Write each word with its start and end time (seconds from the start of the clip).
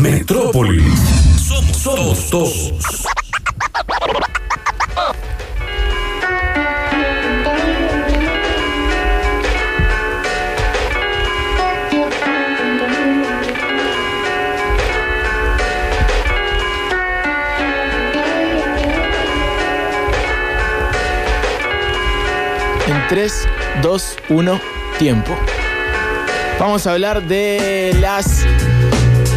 Metrópolis. 0.00 0.84
Somos, 1.44 1.76
somos 1.76 2.30
todos. 2.30 2.72
En 22.86 23.08
3, 23.08 23.48
2, 23.82 24.16
1, 24.28 24.60
tiempo. 25.00 25.36
Vamos 26.60 26.86
a 26.86 26.92
hablar 26.92 27.22
de 27.22 27.96
las 28.00 28.46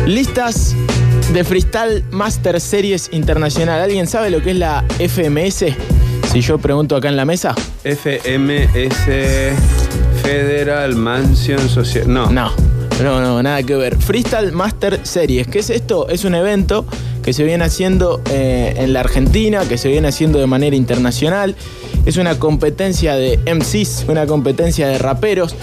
listas 0.05 0.75
de 1.33 1.43
Freestyle 1.43 2.03
Master 2.11 2.59
Series 2.59 3.09
Internacional. 3.11 3.81
¿Alguien 3.81 4.07
sabe 4.07 4.29
lo 4.29 4.41
que 4.41 4.51
es 4.51 4.57
la 4.57 4.83
FMS? 4.99 5.65
Si 6.31 6.41
yo 6.41 6.57
pregunto 6.57 6.95
acá 6.95 7.09
en 7.09 7.17
la 7.17 7.25
mesa. 7.25 7.53
FMS 7.83 8.89
Federal 10.23 10.95
Mansion 10.95 11.69
Social. 11.69 12.11
No. 12.11 12.31
No, 12.31 12.51
no, 12.99 13.21
no, 13.21 13.43
nada 13.43 13.63
que 13.63 13.75
ver. 13.75 13.97
Freestyle 13.97 14.51
Master 14.51 14.99
Series. 15.03 15.47
¿Qué 15.47 15.59
es 15.59 15.69
esto? 15.69 16.07
Es 16.09 16.23
un 16.23 16.35
evento 16.35 16.85
que 17.23 17.33
se 17.33 17.43
viene 17.43 17.63
haciendo 17.63 18.21
eh, 18.29 18.73
en 18.77 18.93
la 18.93 19.01
Argentina, 19.01 19.63
que 19.67 19.77
se 19.77 19.89
viene 19.89 20.07
haciendo 20.07 20.39
de 20.39 20.47
manera 20.47 20.75
internacional. 20.75 21.55
Es 22.05 22.17
una 22.17 22.39
competencia 22.39 23.15
de 23.15 23.39
MCs, 23.45 24.05
una 24.07 24.25
competencia 24.25 24.87
de 24.87 24.97
raperos. 24.97 25.55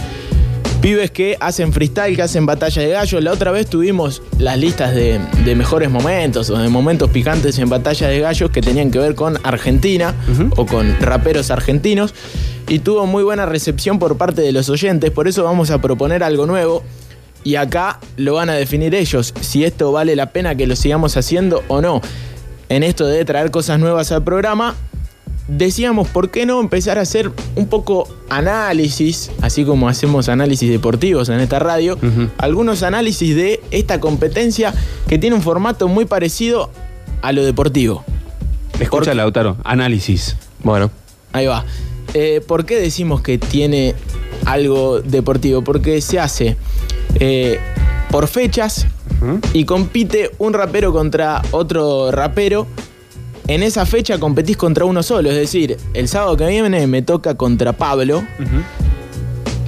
Pibes 0.81 1.11
que 1.11 1.37
hacen 1.41 1.73
freestyle, 1.73 2.15
que 2.15 2.23
hacen 2.23 2.47
batalla 2.47 2.83
de 2.83 2.89
gallos. 2.91 3.23
La 3.23 3.33
otra 3.33 3.51
vez 3.51 3.67
tuvimos 3.69 4.23
las 4.39 4.57
listas 4.57 4.95
de, 4.95 5.21
de 5.45 5.55
mejores 5.57 5.91
momentos 5.91 6.51
o 6.51 6.59
de 6.59 6.69
momentos 6.69 7.11
picantes 7.11 7.59
en 7.59 7.69
batalla 7.69 8.07
de 8.07 8.21
gallos 8.21 8.51
que 8.51 8.63
tenían 8.63 8.93
que 8.93 9.01
ver 9.01 9.17
con 9.17 9.39
Argentina 9.43 10.15
o 10.57 10.67
con 10.67 11.01
raperos 11.01 11.51
argentinos. 11.51 12.15
Y 12.69 12.79
tuvo 12.79 13.07
muy 13.07 13.25
buena 13.25 13.45
recepción 13.45 13.99
por 13.99 14.17
parte 14.17 14.43
de 14.43 14.53
los 14.53 14.69
oyentes. 14.69 15.11
Por 15.11 15.27
eso 15.27 15.43
vamos 15.43 15.71
a 15.71 15.81
proponer 15.81 16.23
algo 16.23 16.47
nuevo. 16.47 16.85
Y 17.43 17.57
acá 17.57 17.99
lo 18.17 18.35
van 18.35 18.49
a 18.49 18.55
definir 18.55 18.95
ellos, 18.95 19.33
si 19.41 19.65
esto 19.65 19.91
vale 19.91 20.15
la 20.17 20.33
pena 20.33 20.55
que 20.55 20.67
lo 20.67 20.77
sigamos 20.77 21.17
haciendo 21.17 21.63
o 21.69 21.81
no. 21.81 22.03
En 22.69 22.83
esto 22.83 23.07
de 23.07 23.25
traer 23.25 23.51
cosas 23.51 23.81
nuevas 23.81 24.13
al 24.13 24.23
programa, 24.23 24.75
decíamos, 25.49 26.09
¿por 26.09 26.31
qué 26.31 26.47
no 26.47 26.61
empezar 26.61 26.99
a 26.99 27.03
hacer 27.03 27.33
un 27.57 27.67
poco 27.67 28.09
análisis, 28.29 29.31
así 29.43 29.65
como 29.65 29.89
hacemos 29.89 30.29
análisis 30.29 30.71
deportivos 30.71 31.29
en 31.29 31.41
esta 31.41 31.59
radio, 31.59 31.99
algunos 32.39 32.83
análisis 32.83 33.35
de 33.35 33.61
esta 33.71 34.01
competencia 34.01 34.73
que 35.09 35.19
tiene 35.19 35.35
un 35.35 35.43
formato 35.43 35.89
muy 35.89 36.05
parecido 36.05 36.71
a 37.23 37.33
lo 37.33 37.45
deportivo? 37.45 38.05
Escucha, 38.79 39.13
Lautaro. 39.15 39.57
Análisis. 39.65 40.37
Bueno, 40.63 40.91
Ahí 41.33 41.47
va. 41.47 41.65
Eh, 42.15 42.41
¿Por 42.47 42.65
qué 42.65 42.81
decimos 42.81 43.21
que 43.21 43.39
tiene 43.39 43.95
algo 44.47 45.01
deportivo? 45.01 45.63
Porque 45.63 46.01
se 46.01 46.19
hace 46.19 46.57
eh, 47.21 47.61
por 48.11 48.29
fechas 48.29 48.87
y 49.53 49.65
compite 49.65 50.31
un 50.39 50.55
rapero 50.55 50.93
contra 50.93 51.43
otro 51.51 52.11
rapero. 52.11 52.67
En 53.49 53.63
esa 53.63 53.87
fecha 53.87 54.19
competís 54.19 54.57
contra 54.57 54.85
uno 54.85 55.03
solo, 55.03 55.31
es 55.31 55.37
decir, 55.37 55.77
el 55.95 56.07
sábado 56.07 56.37
que 56.37 56.47
viene 56.47 56.87
me 56.87 57.01
toca 57.03 57.35
contra 57.35 57.73
Pablo 57.73 58.23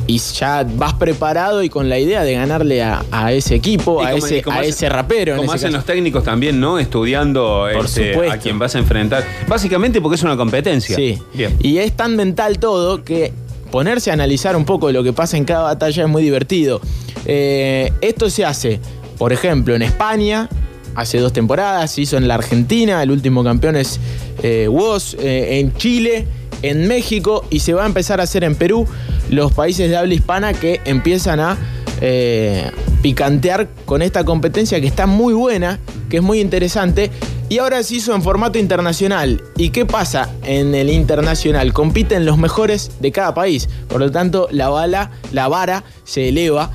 y 0.07 0.19
ya 0.19 0.67
vas 0.75 0.95
preparado 0.95 1.63
y 1.63 1.69
con 1.71 1.89
la 1.89 1.99
idea 1.99 2.23
de 2.23 2.35
ganarle 2.35 2.83
a, 2.83 3.03
a 3.11 3.33
ese 3.33 3.55
equipo, 3.55 4.03
Y 4.03 4.07
a 4.07 4.11
como- 4.11 4.27
ese, 4.27 4.43
a 4.51 4.65
ese 4.65 4.89
rapero. 4.89 5.37
Como 5.37 5.53
hacen 5.53 5.69
caso. 5.69 5.77
los 5.79 5.87
técnicos 5.87 6.25
también, 6.25 6.61
¿no? 6.61 6.79
Estudiando 6.79 7.69
este, 7.69 8.29
a 8.29 8.37
quien 8.39 8.59
vas 8.59 8.75
a 8.75 8.81
enfrentar. 8.81 9.25
Básicamente 9.49 10.01
porque 10.03 10.17
es 10.17 10.23
una 10.25 10.37
competencia. 10.37 10.95
Sí. 10.97 11.19
Bien. 11.33 11.57
Y 11.61 11.79
es 11.79 11.93
tan 11.93 12.17
mental 12.17 12.59
todo 12.59 13.03
que 13.03 13.33
ponerse 13.71 14.11
a 14.11 14.15
analizar 14.15 14.57
un 14.57 14.65
poco 14.67 14.91
lo 14.93 15.03
que 15.05 15.13
pasa 15.15 15.37
en 15.39 15.45
cada 15.45 15.63
batalla 15.63 16.03
es 16.03 16.09
muy 16.09 16.23
divertido. 16.23 16.81
Eh, 17.25 17.93
esto 18.03 18.29
se 18.29 18.45
hace, 18.45 18.81
por 19.17 19.33
ejemplo, 19.33 19.75
en 19.77 19.83
España, 19.83 20.49
hace 20.95 21.19
dos 21.19 21.33
temporadas, 21.33 21.93
se 21.93 22.03
hizo 22.03 22.17
en 22.17 22.29
la 22.29 22.35
Argentina, 22.35 23.03
el 23.03 23.11
último 23.11 23.45
campeón 23.45 23.77
es 23.77 24.01
eh, 24.43 24.69
eh, 24.69 25.59
en 25.61 25.75
Chile, 25.75 26.27
en 26.63 26.87
México 26.89 27.45
y 27.51 27.61
se 27.61 27.73
va 27.73 27.85
a 27.85 27.87
empezar 27.87 28.21
a 28.21 28.25
hacer 28.25 28.45
en 28.45 28.55
Perú, 28.55 28.87
los 29.31 29.53
países 29.53 29.89
de 29.89 29.97
habla 29.97 30.15
hispana 30.15 30.53
que 30.53 30.81
empiezan 30.85 31.41
a 31.41 31.57
eh, 32.01 32.71
picantear 33.03 33.69
con 33.85 34.03
esta 34.03 34.25
competencia 34.25 34.81
que 34.81 34.87
está 34.87 35.07
muy 35.07 35.35
buena, 35.35 35.79
que 36.09 36.19
es 36.19 36.23
muy 36.23 36.41
interesante. 36.41 37.11
Y 37.49 37.59
ahora 37.59 37.83
se 37.83 37.97
hizo 37.97 38.15
en 38.15 38.23
formato 38.23 38.59
internacional. 38.59 39.43
¿Y 39.57 39.71
qué 39.71 39.85
pasa 39.85 40.31
en 40.45 40.73
el 40.75 40.89
internacional? 40.89 41.73
Compiten 41.73 42.25
los 42.25 42.39
mejores 42.39 42.93
de 43.01 43.11
cada 43.11 43.35
país. 43.35 43.69
Por 43.89 44.01
lo 44.01 44.11
tanto, 44.13 44.47
la 44.53 44.69
bala, 44.69 45.11
la 45.33 45.49
vara 45.49 45.83
se 46.05 46.29
eleva. 46.29 46.71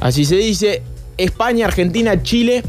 Así 0.00 0.24
se 0.24 0.36
dice. 0.36 0.82
España, 1.18 1.66
Argentina, 1.66 2.22
Chile 2.22 2.62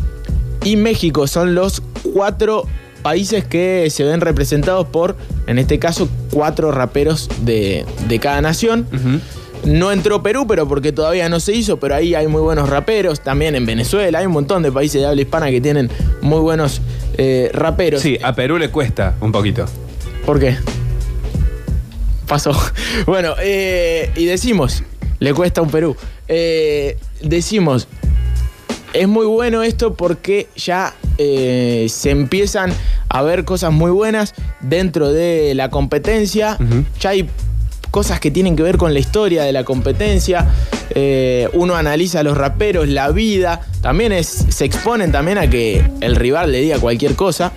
y 0.63 0.75
México 0.75 1.27
son 1.27 1.55
los 1.55 1.81
cuatro 2.13 2.65
países 3.01 3.43
que 3.43 3.87
se 3.89 4.03
ven 4.03 4.21
representados 4.21 4.87
por, 4.87 5.15
en 5.47 5.59
este 5.59 5.77
caso, 5.77 6.07
cuatro 6.31 6.71
raperos 6.71 7.29
de, 7.41 7.85
de 8.07 8.19
cada 8.19 8.41
nación. 8.41 8.87
No 9.65 9.91
entró 9.91 10.21
Perú, 10.23 10.45
pero 10.47 10.67
porque 10.67 10.91
todavía 10.91 11.29
no 11.29 11.39
se 11.39 11.53
hizo, 11.53 11.77
pero 11.77 11.95
ahí 11.95 12.15
hay 12.15 12.27
muy 12.27 12.41
buenos 12.41 12.69
raperos. 12.69 13.21
También 13.21 13.55
en 13.55 13.65
Venezuela 13.65 14.19
hay 14.19 14.25
un 14.25 14.33
montón 14.33 14.61
de 14.61 14.71
países 14.71 15.01
de 15.01 15.07
habla 15.07 15.21
hispana 15.21 15.49
que 15.51 15.61
tienen 15.61 15.89
muy 16.21 16.39
buenos 16.39 16.81
eh, 17.17 17.49
raperos. 17.53 18.01
Sí, 18.01 18.17
a 18.21 18.33
Perú 18.33 18.57
le 18.57 18.69
cuesta 18.69 19.15
un 19.21 19.31
poquito. 19.31 19.65
¿Por 20.25 20.39
qué? 20.39 20.57
Pasó. 22.27 22.51
Bueno, 23.05 23.35
eh, 23.41 24.11
y 24.15 24.25
decimos, 24.25 24.83
le 25.19 25.33
cuesta 25.33 25.61
un 25.61 25.69
Perú. 25.69 25.95
Eh, 26.27 26.97
decimos, 27.21 27.87
es 28.93 29.07
muy 29.07 29.25
bueno 29.25 29.63
esto 29.63 29.93
porque 29.95 30.47
ya 30.55 30.93
eh, 31.17 31.87
se 31.89 32.11
empiezan 32.11 32.71
a 33.09 33.21
ver 33.21 33.43
cosas 33.45 33.71
muy 33.71 33.91
buenas 33.91 34.33
dentro 34.61 35.11
de 35.11 35.53
la 35.55 35.69
competencia. 35.69 36.57
Ya 36.99 37.09
hay 37.11 37.29
cosas 37.91 38.19
que 38.19 38.31
tienen 38.31 38.55
que 38.55 38.63
ver 38.63 38.77
con 38.77 38.93
la 38.93 38.99
historia 38.99 39.43
de 39.43 39.51
la 39.51 39.63
competencia. 39.63 40.47
Eh, 40.91 41.47
uno 41.53 41.75
analiza 41.75 42.21
a 42.21 42.23
los 42.23 42.37
raperos, 42.37 42.87
la 42.87 43.09
vida. 43.11 43.61
También 43.81 44.11
es, 44.11 44.27
se 44.27 44.65
exponen 44.65 45.11
también 45.11 45.37
a 45.37 45.49
que 45.49 45.83
el 46.01 46.15
rival 46.15 46.51
le 46.51 46.61
diga 46.61 46.79
cualquier 46.79 47.15
cosa. 47.15 47.51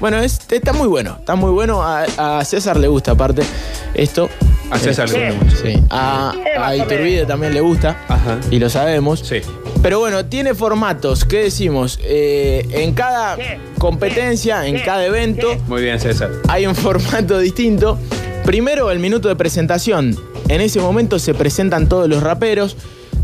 Bueno, 0.00 0.18
es- 0.18 0.40
está 0.50 0.72
muy 0.72 0.88
bueno, 0.88 1.16
está 1.20 1.34
muy 1.34 1.50
bueno. 1.50 1.82
A, 1.82 2.04
a 2.38 2.44
César 2.44 2.78
le 2.78 2.88
gusta 2.88 3.12
aparte 3.12 3.42
esto. 3.94 4.28
A 4.72 4.78
César 4.78 5.08
le 5.10 5.30
gusta 5.32 5.44
mucho. 5.44 5.56
Sí. 5.62 5.74
A, 5.90 6.34
a 6.60 6.76
Iturbide 6.76 7.26
también 7.26 7.54
le 7.54 7.60
gusta. 7.60 7.96
Ajá. 8.08 8.38
Y 8.50 8.58
lo 8.58 8.68
sabemos. 8.70 9.20
Sí. 9.20 9.40
Pero 9.82 9.98
bueno, 9.98 10.24
tiene 10.26 10.54
formatos, 10.54 11.24
¿qué 11.24 11.44
decimos? 11.44 11.98
Eh, 12.02 12.66
en 12.72 12.92
cada 12.94 13.36
competencia, 13.78 14.66
en 14.66 14.78
cada 14.80 15.04
evento, 15.04 15.56
Muy 15.66 15.82
bien, 15.82 15.98
César. 15.98 16.30
hay 16.48 16.66
un 16.66 16.74
formato 16.76 17.38
distinto. 17.38 17.98
Primero, 18.44 18.90
el 18.90 18.98
minuto 18.98 19.28
de 19.28 19.36
presentación. 19.36 20.16
En 20.48 20.60
ese 20.60 20.80
momento 20.80 21.18
se 21.18 21.34
presentan 21.34 21.88
todos 21.88 22.08
los 22.08 22.22
raperos. 22.22 22.76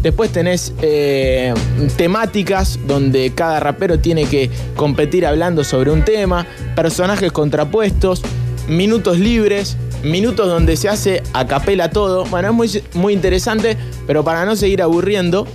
Después 0.02 0.30
tenés 0.30 0.72
eh, 0.80 1.52
temáticas 1.96 2.78
donde 2.86 3.32
cada 3.34 3.58
rapero 3.58 3.98
tiene 3.98 4.26
que 4.26 4.48
competir 4.76 5.26
hablando 5.26 5.64
sobre 5.64 5.90
un 5.90 6.04
tema, 6.04 6.46
personajes 6.76 7.32
contrapuestos, 7.32 8.22
minutos 8.68 9.18
libres, 9.18 9.76
minutos 10.02 10.48
donde 10.48 10.76
se 10.76 10.88
hace 10.88 11.22
a 11.32 11.46
capela 11.46 11.90
todo. 11.90 12.24
Bueno, 12.26 12.48
es 12.48 12.54
muy, 12.54 12.82
muy 12.94 13.12
interesante, 13.12 13.76
pero 14.06 14.24
para 14.24 14.44
no 14.44 14.56
seguir 14.56 14.82
aburriendo, 14.82 15.46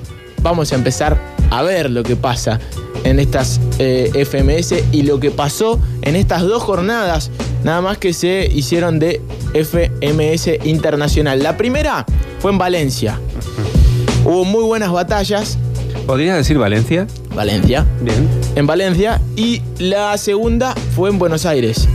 vamos 0.42 0.72
a 0.72 0.76
empezar 0.76 1.18
a 1.50 1.62
ver 1.62 1.90
lo 1.90 2.04
que 2.04 2.16
pasa 2.16 2.60
en 3.04 3.20
estas 3.20 3.60
eh, 3.80 4.12
FMS 4.26 4.76
y 4.92 5.04
lo 5.04 5.20
que 5.20 5.32
pasó 5.32 5.80
en 6.02 6.16
estas 6.16 6.42
dos 6.42 6.64
jornadas, 6.64 7.32
nada 7.64 7.82
más 7.82 7.98
que 7.98 8.14
se 8.14 8.50
hicieron 8.54 9.00
de 9.00 9.22
FMS 9.54 10.66
Internacional. 10.66 11.44
La 11.44 11.58
primera 11.58 12.06
fue 12.40 12.52
en 12.52 12.58
Valencia. 12.58 13.20
Hubo 14.26 14.46
muy 14.46 14.64
buenas 14.64 14.92
batallas, 14.92 15.58
¿Podrías 16.06 16.36
decir 16.36 16.58
Valencia? 16.58 17.08
Valencia, 17.34 17.86
Bien. 18.02 18.28
en 18.56 18.68
Valencia, 18.68 19.22
y 19.38 19.62
la 19.80 20.18
segunda 20.18 20.76
fue 20.96 21.10
en 21.10 21.18
Buenos 21.18 21.46
Aires, 21.46 21.88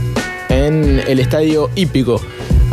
en 0.49 1.01
el 1.07 1.19
Estadio 1.19 1.69
Hípico, 1.75 2.21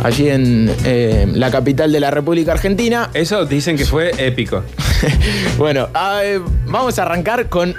allí 0.03 0.29
en 0.29 0.71
eh, 0.83 1.27
la 1.33 1.49
capital 1.51 1.91
de 1.91 1.99
la 1.99 2.11
República 2.11 2.51
Argentina. 2.51 3.09
Eso 3.13 3.45
dicen 3.45 3.77
que 3.77 3.85
fue 3.85 4.11
épico. 4.17 4.63
bueno, 5.57 5.87
a 5.93 6.17
ver, 6.19 6.41
vamos 6.65 6.97
a 6.99 7.03
arrancar 7.03 7.49
con 7.49 7.73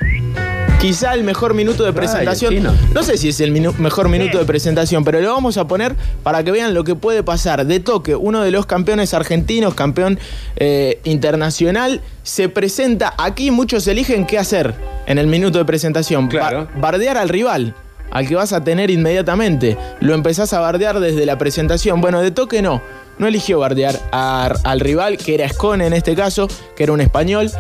quizá 0.81 1.13
el 1.15 1.25
mejor 1.25 1.55
minuto 1.55 1.83
de 1.85 1.93
presentación. 1.93 2.63
No 2.95 3.03
sé 3.03 3.19
si 3.19 3.31
es 3.31 3.41
el 3.41 3.53
minu- 3.53 3.77
mejor 3.79 4.09
minuto 4.09 4.39
de 4.39 4.45
presentación, 4.45 5.03
pero 5.05 5.21
lo 5.21 5.33
vamos 5.33 5.57
a 5.57 5.67
poner 5.67 5.97
para 6.23 6.45
que 6.45 6.53
vean 6.53 6.73
lo 6.75 6.85
que 6.85 6.95
puede 6.95 7.25
pasar. 7.25 7.67
De 7.67 7.81
toque, 7.81 8.15
uno 8.15 8.43
de 8.45 8.53
los 8.53 8.67
campeones 8.67 9.13
argentinos, 9.13 9.75
campeón 9.75 10.21
eh, 10.57 11.01
internacional, 11.03 12.01
se 12.23 12.49
presenta. 12.49 13.13
Aquí 13.19 13.51
muchos 13.51 13.89
eligen 13.89 14.25
qué 14.25 14.39
hacer 14.39 14.73
en 15.07 15.19
el 15.19 15.27
minuto 15.27 15.59
de 15.59 15.65
presentación. 15.65 16.27
Ba- 16.29 16.31
Claro. 16.31 16.69
bardear 16.81 17.17
al 17.19 17.29
rival. 17.29 17.75
Al 18.11 18.27
que 18.27 18.35
vas 18.35 18.53
a 18.53 18.65
tener 18.65 18.91
inmediatamente. 18.91 19.77
Lo 20.01 20.15
empezás 20.15 20.53
a 20.53 20.61
bardear 20.61 21.01
desde 21.01 21.27
la 21.27 21.39
presentación. 21.39 22.01
Bueno, 22.01 22.21
de 22.21 22.31
toque 22.31 22.63
no. 22.63 22.83
No 23.19 23.27
eligió 23.27 23.59
bardear 23.59 23.99
al 24.13 24.81
rival, 24.81 25.17
que 25.17 25.35
era 25.35 25.45
Escone 25.45 25.87
en 25.87 25.93
este 25.93 26.15
caso, 26.15 26.49
que 26.77 26.85
era 26.85 26.93
un 26.93 27.01
español. 27.01 27.51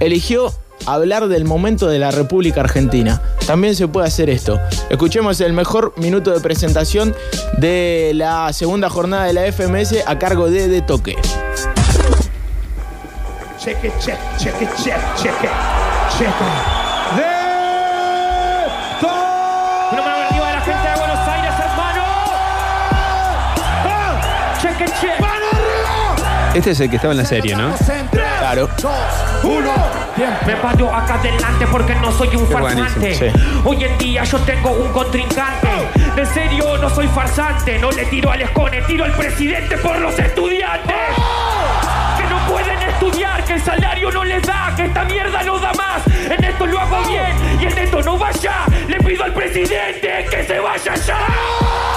Eligió 0.00 0.52
hablar 0.86 1.28
del 1.28 1.44
momento 1.44 1.88
de 1.88 1.98
la 1.98 2.10
República 2.10 2.60
Argentina. 2.62 3.20
También 3.46 3.74
se 3.74 3.88
puede 3.88 4.06
hacer 4.06 4.30
esto. 4.30 4.58
Escuchemos 4.90 5.40
el 5.40 5.52
mejor 5.52 5.92
minuto 5.96 6.30
de 6.30 6.40
presentación 6.40 7.14
de 7.58 8.12
la 8.14 8.52
segunda 8.52 8.88
jornada 8.88 9.24
de 9.24 9.32
la 9.34 9.52
FMS 9.52 10.04
a 10.06 10.18
cargo 10.18 10.50
de 10.50 10.68
De 10.68 10.82
Toque. 10.82 11.16
It, 13.68 13.92
check, 14.00 14.18
check 14.38 14.62
it, 14.62 14.70
check, 14.82 16.77
Este 26.54 26.70
es 26.70 26.80
el 26.80 26.90
que 26.90 26.96
estaba 26.96 27.12
en 27.12 27.18
la 27.18 27.24
serie, 27.24 27.54
¿no? 27.54 27.74
Claro. 28.10 28.68
Uno. 29.42 29.72
Me 30.46 30.56
paro 30.56 30.94
acá 30.94 31.14
adelante 31.14 31.66
porque 31.70 31.94
no 31.96 32.10
soy 32.10 32.34
un 32.34 32.46
farsante. 32.48 33.14
Sí. 33.14 33.26
Hoy 33.64 33.84
en 33.84 33.98
día 33.98 34.24
yo 34.24 34.38
tengo 34.40 34.70
un 34.70 34.92
contrincante. 34.92 35.68
En 36.16 36.26
serio, 36.26 36.76
no 36.78 36.90
soy 36.90 37.06
farsante. 37.08 37.78
No 37.78 37.90
le 37.90 38.04
tiro 38.06 38.30
al 38.30 38.42
escone, 38.42 38.82
tiro 38.82 39.04
al 39.04 39.12
presidente 39.12 39.76
por 39.78 39.98
los 39.98 40.18
estudiantes. 40.18 40.96
Que 42.16 42.24
no 42.24 42.38
pueden 42.48 42.82
estudiar, 42.82 43.44
que 43.44 43.54
el 43.54 43.62
salario 43.62 44.10
no 44.10 44.24
les 44.24 44.42
da, 44.42 44.72
que 44.74 44.86
esta 44.86 45.04
mierda 45.04 45.42
no 45.44 45.58
da 45.58 45.72
más. 45.74 46.06
En 46.28 46.42
esto 46.42 46.66
lo 46.66 46.80
hago 46.80 47.02
bien 47.06 47.60
y 47.60 47.66
en 47.66 47.78
esto 47.78 48.02
no 48.02 48.18
vaya. 48.18 48.64
Le 48.88 48.98
pido 48.98 49.22
al 49.24 49.32
presidente 49.32 50.26
que 50.30 50.44
se 50.44 50.58
vaya 50.58 50.94
ya. 50.94 51.87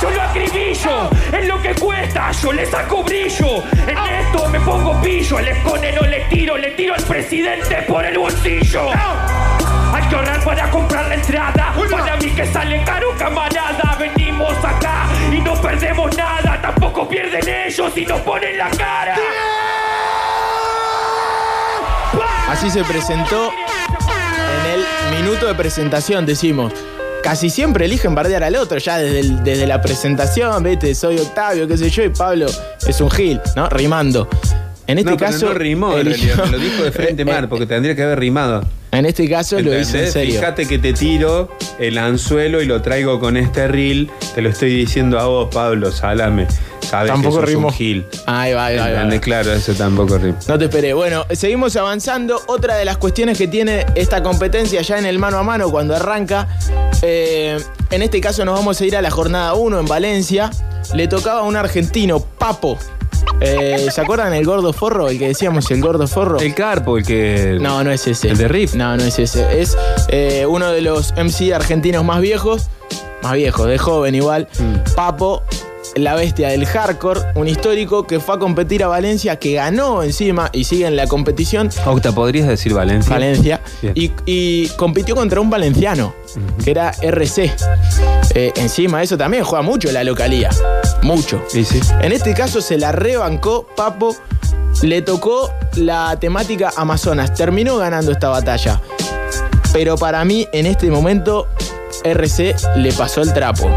Yo 0.00 0.10
lo 0.10 0.22
acribillo, 0.22 1.10
es 1.32 1.48
lo 1.48 1.60
que 1.60 1.74
cuesta, 1.74 2.30
yo 2.30 2.52
le 2.52 2.64
saco 2.66 3.02
brillo. 3.02 3.64
En 3.86 3.98
esto 3.98 4.48
me 4.48 4.60
pongo 4.60 5.00
pillo, 5.02 5.38
al 5.38 5.48
escone 5.48 5.92
no 5.92 6.02
le 6.02 6.20
tiro, 6.26 6.56
le 6.56 6.70
tiro 6.72 6.94
al 6.94 7.02
presidente 7.02 7.82
por 7.88 8.04
el 8.04 8.16
bolsillo. 8.16 8.90
Hay 9.92 10.08
que 10.08 10.14
ahorrar 10.14 10.44
para 10.44 10.70
comprar 10.70 11.08
la 11.08 11.14
entrada. 11.16 11.74
Para 11.90 12.16
mí 12.16 12.30
que 12.30 12.46
sale 12.46 12.84
caro, 12.84 13.08
camarada. 13.18 13.96
Venimos 13.98 14.52
acá 14.64 15.06
y 15.32 15.40
no 15.40 15.54
perdemos 15.60 16.16
nada. 16.16 16.60
Tampoco 16.62 17.08
pierden 17.08 17.48
ellos 17.66 17.96
y 17.96 18.06
nos 18.06 18.20
ponen 18.20 18.56
la 18.56 18.70
cara. 18.70 19.16
Así 22.48 22.70
se 22.70 22.84
presentó 22.84 23.50
en 23.50 24.72
el 24.72 24.86
minuto 25.10 25.46
de 25.46 25.54
presentación, 25.54 26.24
decimos. 26.24 26.72
Casi 27.22 27.50
siempre 27.50 27.84
eligen 27.84 28.14
bardear 28.14 28.44
al 28.44 28.56
otro, 28.56 28.78
ya 28.78 28.98
desde, 28.98 29.20
el- 29.20 29.44
desde 29.44 29.66
la 29.66 29.82
presentación, 29.82 30.62
viste, 30.62 30.94
soy 30.94 31.18
Octavio, 31.18 31.66
qué 31.68 31.76
sé 31.76 31.90
yo, 31.90 32.04
y 32.04 32.08
Pablo 32.10 32.46
es 32.86 33.00
un 33.00 33.10
Gil, 33.10 33.40
¿no? 33.56 33.68
Rimando. 33.68 34.28
En 34.86 34.96
este 34.98 35.10
no, 35.10 35.16
pero 35.18 35.30
caso. 35.30 35.46
no 35.46 35.54
rimó, 35.54 35.98
en 35.98 36.06
realidad, 36.06 36.44
me 36.46 36.52
lo 36.52 36.58
dijo 36.58 36.82
de 36.82 36.92
frente 36.92 37.24
mal, 37.26 37.46
porque 37.48 37.66
tendría 37.66 37.94
que 37.94 38.02
haber 38.02 38.18
rimado. 38.20 38.64
En 38.92 39.04
este 39.04 39.28
caso 39.28 39.60
lo 39.60 39.78
hizo 39.78 39.98
en 39.98 40.10
serio. 40.10 40.36
Fíjate 40.40 40.64
que 40.66 40.78
te 40.78 40.94
tiro 40.94 41.50
el 41.78 41.98
anzuelo 41.98 42.62
y 42.62 42.66
lo 42.66 42.80
traigo 42.80 43.20
con 43.20 43.36
este 43.36 43.68
reel. 43.68 44.10
Te 44.34 44.40
lo 44.40 44.48
estoy 44.48 44.74
diciendo 44.74 45.18
a 45.18 45.26
vos, 45.26 45.48
Pablo, 45.52 45.92
salame. 45.92 46.46
Sabes 46.88 47.10
Tampoco 47.12 47.36
que 47.36 47.40
sos 47.42 47.48
rimó. 47.50 47.68
un 47.68 47.74
gil. 47.74 48.06
Ahí 48.26 48.52
va, 48.54 48.66
ahí 48.66 48.76
va, 48.76 48.84
ahí 48.84 48.92
va. 48.92 48.96
¿Entendés? 48.98 49.20
Claro, 49.20 49.52
eso 49.52 49.72
tampoco 49.74 50.16
rimó. 50.18 50.38
No 50.48 50.58
te 50.58 50.64
esperé. 50.64 50.94
Bueno, 50.94 51.24
seguimos 51.32 51.76
avanzando. 51.76 52.40
Otra 52.46 52.76
de 52.76 52.84
las 52.84 52.96
cuestiones 52.96 53.36
que 53.36 53.46
tiene 53.48 53.84
esta 53.94 54.22
competencia 54.22 54.80
ya 54.82 54.98
en 54.98 55.06
el 55.06 55.18
mano 55.18 55.38
a 55.38 55.42
mano 55.42 55.70
cuando 55.70 55.94
arranca. 55.94 56.48
eh, 57.02 57.58
en 57.90 58.02
este 58.02 58.20
caso 58.20 58.44
nos 58.44 58.54
vamos 58.58 58.80
a 58.80 58.84
ir 58.84 58.96
a 58.96 59.02
la 59.02 59.10
jornada 59.10 59.54
1 59.54 59.80
en 59.80 59.86
Valencia. 59.86 60.50
Le 60.94 61.08
tocaba 61.08 61.40
a 61.40 61.42
un 61.42 61.56
argentino, 61.56 62.20
Papo. 62.20 62.78
Eh, 63.40 63.88
¿Se 63.92 64.00
acuerdan 64.00 64.32
el 64.34 64.44
gordo 64.44 64.72
forro? 64.72 65.08
El 65.08 65.18
que 65.18 65.28
decíamos 65.28 65.70
el 65.70 65.80
gordo 65.80 66.06
forro. 66.08 66.38
El 66.40 66.54
Carpo, 66.54 66.98
el 66.98 67.04
que. 67.04 67.58
No, 67.60 67.84
no 67.84 67.90
es 67.92 68.06
ese. 68.06 68.30
¿El 68.30 68.36
de 68.38 68.48
Riff? 68.48 68.74
No, 68.74 68.96
no 68.96 69.02
es 69.04 69.18
ese. 69.18 69.60
Es 69.60 69.76
eh, 70.08 70.44
uno 70.48 70.70
de 70.72 70.80
los 70.80 71.12
MC 71.16 71.52
argentinos 71.54 72.04
más 72.04 72.20
viejos. 72.20 72.68
Más 73.22 73.34
viejos, 73.34 73.66
de 73.68 73.78
joven 73.78 74.14
igual. 74.14 74.48
Mm. 74.58 74.94
Papo, 74.94 75.42
la 75.96 76.14
bestia 76.14 76.48
del 76.48 76.66
hardcore, 76.66 77.20
un 77.34 77.48
histórico 77.48 78.06
que 78.06 78.20
fue 78.20 78.36
a 78.36 78.38
competir 78.38 78.84
a 78.84 78.88
Valencia, 78.88 79.38
que 79.38 79.54
ganó 79.54 80.02
encima 80.02 80.50
y 80.52 80.64
sigue 80.64 80.86
en 80.86 80.96
la 80.96 81.06
competición. 81.06 81.70
Octa, 81.86 82.12
¿podrías 82.12 82.48
decir 82.48 82.74
Valencia? 82.74 83.12
Valencia. 83.12 83.60
Y 83.94 84.68
compitió 84.76 85.14
contra 85.14 85.40
un 85.40 85.50
valenciano, 85.50 86.14
que 86.64 86.70
era 86.70 86.92
RC. 87.02 87.52
Eh, 88.34 88.52
encima, 88.56 89.02
eso 89.02 89.16
también 89.16 89.44
juega 89.44 89.62
mucho 89.62 89.90
la 89.90 90.04
localía. 90.04 90.50
Mucho. 91.02 91.42
Sí, 91.48 91.64
sí. 91.64 91.80
En 92.02 92.12
este 92.12 92.34
caso 92.34 92.60
se 92.60 92.76
la 92.76 92.92
rebancó 92.92 93.66
Papo. 93.76 94.16
Le 94.82 95.02
tocó 95.02 95.50
la 95.76 96.16
temática 96.20 96.70
Amazonas. 96.76 97.34
Terminó 97.34 97.78
ganando 97.78 98.12
esta 98.12 98.28
batalla. 98.28 98.80
Pero 99.72 99.96
para 99.96 100.24
mí, 100.24 100.46
en 100.52 100.66
este 100.66 100.90
momento, 100.90 101.48
RC 102.04 102.54
le 102.76 102.92
pasó 102.92 103.22
el 103.22 103.32
trapo. 103.32 103.70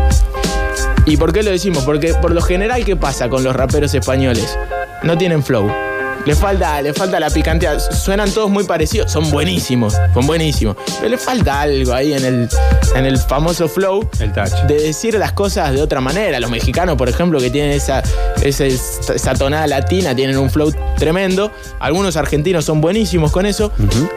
¿Y 1.05 1.17
por 1.17 1.33
qué 1.33 1.43
lo 1.43 1.51
decimos? 1.51 1.83
Porque 1.83 2.13
por 2.13 2.31
lo 2.31 2.41
general, 2.41 2.85
¿qué 2.85 2.95
pasa 2.95 3.29
con 3.29 3.43
los 3.43 3.55
raperos 3.55 3.93
españoles? 3.93 4.57
No 5.03 5.17
tienen 5.17 5.43
flow. 5.43 5.90
Le 6.25 6.35
falta, 6.35 6.81
le 6.81 6.93
falta 6.93 7.19
la 7.19 7.29
picantía. 7.29 7.79
Suenan 7.79 8.31
todos 8.31 8.49
muy 8.49 8.63
parecidos. 8.63 9.11
Son 9.11 9.29
buenísimos. 9.31 9.95
Son 10.13 10.25
buenísimos. 10.27 10.75
Pero 10.97 11.09
le 11.09 11.17
falta 11.17 11.61
algo 11.61 11.93
ahí 11.93 12.13
en 12.13 12.23
el, 12.25 12.49
en 12.95 13.05
el 13.05 13.17
famoso 13.17 13.67
flow 13.67 14.07
El 14.19 14.31
touch. 14.31 14.51
de 14.67 14.75
decir 14.75 15.15
las 15.15 15.31
cosas 15.31 15.73
de 15.73 15.81
otra 15.81 15.99
manera. 15.99 16.39
Los 16.39 16.51
mexicanos, 16.51 16.95
por 16.95 17.09
ejemplo, 17.09 17.39
que 17.39 17.49
tienen 17.49 17.71
esa, 17.71 18.03
esa, 18.43 18.65
esa 18.65 19.33
tonada 19.33 19.65
latina, 19.67 20.15
tienen 20.15 20.37
un 20.37 20.49
flow 20.49 20.71
tremendo. 20.97 21.51
Algunos 21.79 22.15
argentinos 22.17 22.65
son 22.65 22.81
buenísimos 22.81 23.31
con 23.31 23.45
eso. 23.45 23.71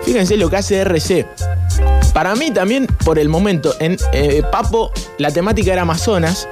Fíjense 0.04 0.36
lo 0.36 0.50
que 0.50 0.56
hace 0.56 0.80
RC. 0.80 1.26
Para 2.12 2.36
mí 2.36 2.50
también, 2.50 2.86
por 3.04 3.18
el 3.18 3.28
momento, 3.28 3.74
en 3.80 3.96
eh, 4.12 4.42
Papo 4.52 4.92
la 5.18 5.30
temática 5.30 5.72
era 5.72 5.82
Amazonas 5.82 6.46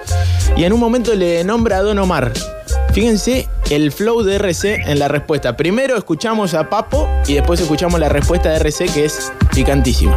y 0.57 0.65
en 0.65 0.73
un 0.73 0.81
momento 0.81 1.15
le 1.15 1.45
nombra 1.45 1.79
a 1.79 1.83
Don 1.83 1.99
Omar. 1.99 2.33
Fíjense 2.93 3.49
el 3.71 3.91
flow 3.91 4.23
de 4.23 4.37
RC 4.37 4.83
en 4.87 4.99
la 4.99 5.09
respuesta. 5.09 5.57
Primero 5.57 5.97
escuchamos 5.97 6.53
a 6.53 6.69
Papo 6.69 7.09
y 7.27 7.35
después 7.35 7.59
escuchamos 7.59 7.99
la 7.99 8.11
respuesta 8.11 8.51
de 8.51 8.57
RC 8.57 8.93
que 8.93 9.07
es 9.07 9.33
picantísima. 9.55 10.15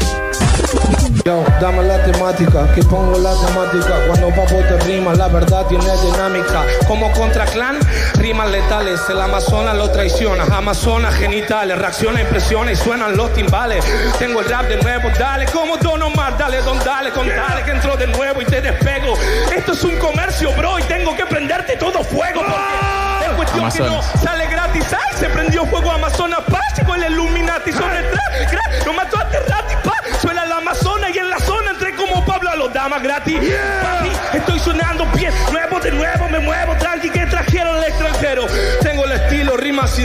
Yo, 1.24 1.44
dame 1.62 1.84
la 1.84 2.04
temática, 2.04 2.68
que 2.74 2.84
pongo 2.84 3.18
la 3.20 3.32
temática. 3.34 3.96
Cuando 4.08 4.30
papo 4.30 4.56
te 4.68 4.78
rima, 4.86 5.13
la 5.16 5.28
verdad 5.28 5.66
tiene 5.68 5.86
dinámica. 6.01 6.63
Como 6.88 7.12
contra 7.13 7.46
clan, 7.46 7.78
rimas 8.16 8.50
letales. 8.51 9.00
El 9.10 9.22
Amazonas 9.22 9.75
lo 9.75 9.89
traiciona. 9.92 10.44
Amazonas 10.56 11.16
genitales, 11.16 11.78
reacciona, 11.78 12.22
impresiona 12.22 12.72
y 12.72 12.75
suenan 12.75 13.16
los 13.16 13.34
timbales. 13.34 13.84
Tengo 14.20 14.42
el 14.42 14.50
rap 14.50 14.66
de 14.68 14.78
nuevo, 14.78 15.10
dale 15.18 15.46
como 15.48 15.78
Don 15.78 16.01
Omar, 16.04 16.38
dale, 16.38 16.58
don, 16.62 16.78
dale, 16.84 17.12
con 17.12 17.28
dale 17.28 17.63
que 17.63 17.72
entro 17.72 17.96
de 17.96 18.08
nuevo 18.08 18.42
y 18.42 18.46
te 18.46 18.62
despego. 18.62 19.13
Esto 19.56 19.72
es 19.72 19.84
un 19.84 19.96
comercio, 19.98 20.51
bro, 20.54 20.78
y 20.80 20.84
tengo 20.84 21.16
que 21.16 21.25
prenderte 21.25 21.78
todo 21.78 22.04
fuego. 22.04 22.42
Porque 22.44 23.25
es 23.25 23.34
cuestión 23.36 23.72
que 23.72 23.80
no 23.96 24.01
sale 24.22 24.48
gratis. 24.48 24.86
Ay, 24.92 25.18
se 25.18 25.30
prendió 25.30 25.66
fuego 25.66 25.92
Amazonas, 25.92 26.39
llegó 26.78 26.96
el 26.96 27.12
Illuminati 27.12 27.72
sobre 27.72 28.00
atrás. 28.00 28.22
Gra- 28.36 28.45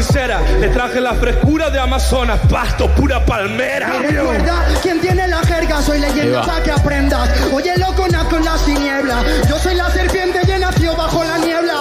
sincera, 0.03 0.41
le 0.59 0.69
traje 0.69 0.99
la 0.99 1.15
frescura 1.15 1.69
de 1.69 1.79
Amazonas, 1.79 2.41
pasto, 2.49 2.89
pura 2.95 3.25
palmera. 3.25 3.99
Recuerda 4.01 4.65
quién 4.83 4.99
tiene 5.01 5.29
la 5.29 5.39
jerga, 5.41 5.83
soy 5.83 5.99
leyenda 5.99 6.43
para 6.43 6.63
que 6.63 6.71
aprendas. 6.71 7.29
Oye, 7.53 7.77
loco, 7.77 8.09
nazco 8.09 8.37
en 8.39 8.45
las 8.47 8.65
tinieblas. 8.65 9.25
Yo 9.49 9.59
soy 9.59 9.75
la 9.75 9.91
serpiente 9.91 10.41
y 10.47 10.51
he 10.53 10.59
nacido 10.59 10.97
bajo 10.97 11.23
la 11.23 11.37
niebla. 11.39 11.80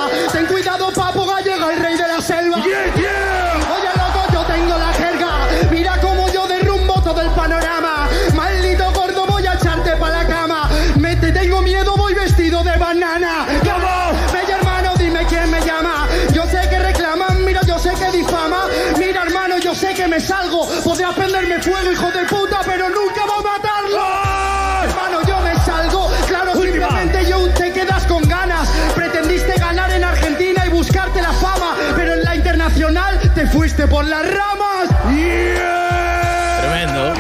por 33.90 34.06
las 34.06 34.26
ramas. 34.26 34.90
Yeah. 35.16 36.62
Tremendo, 36.62 37.14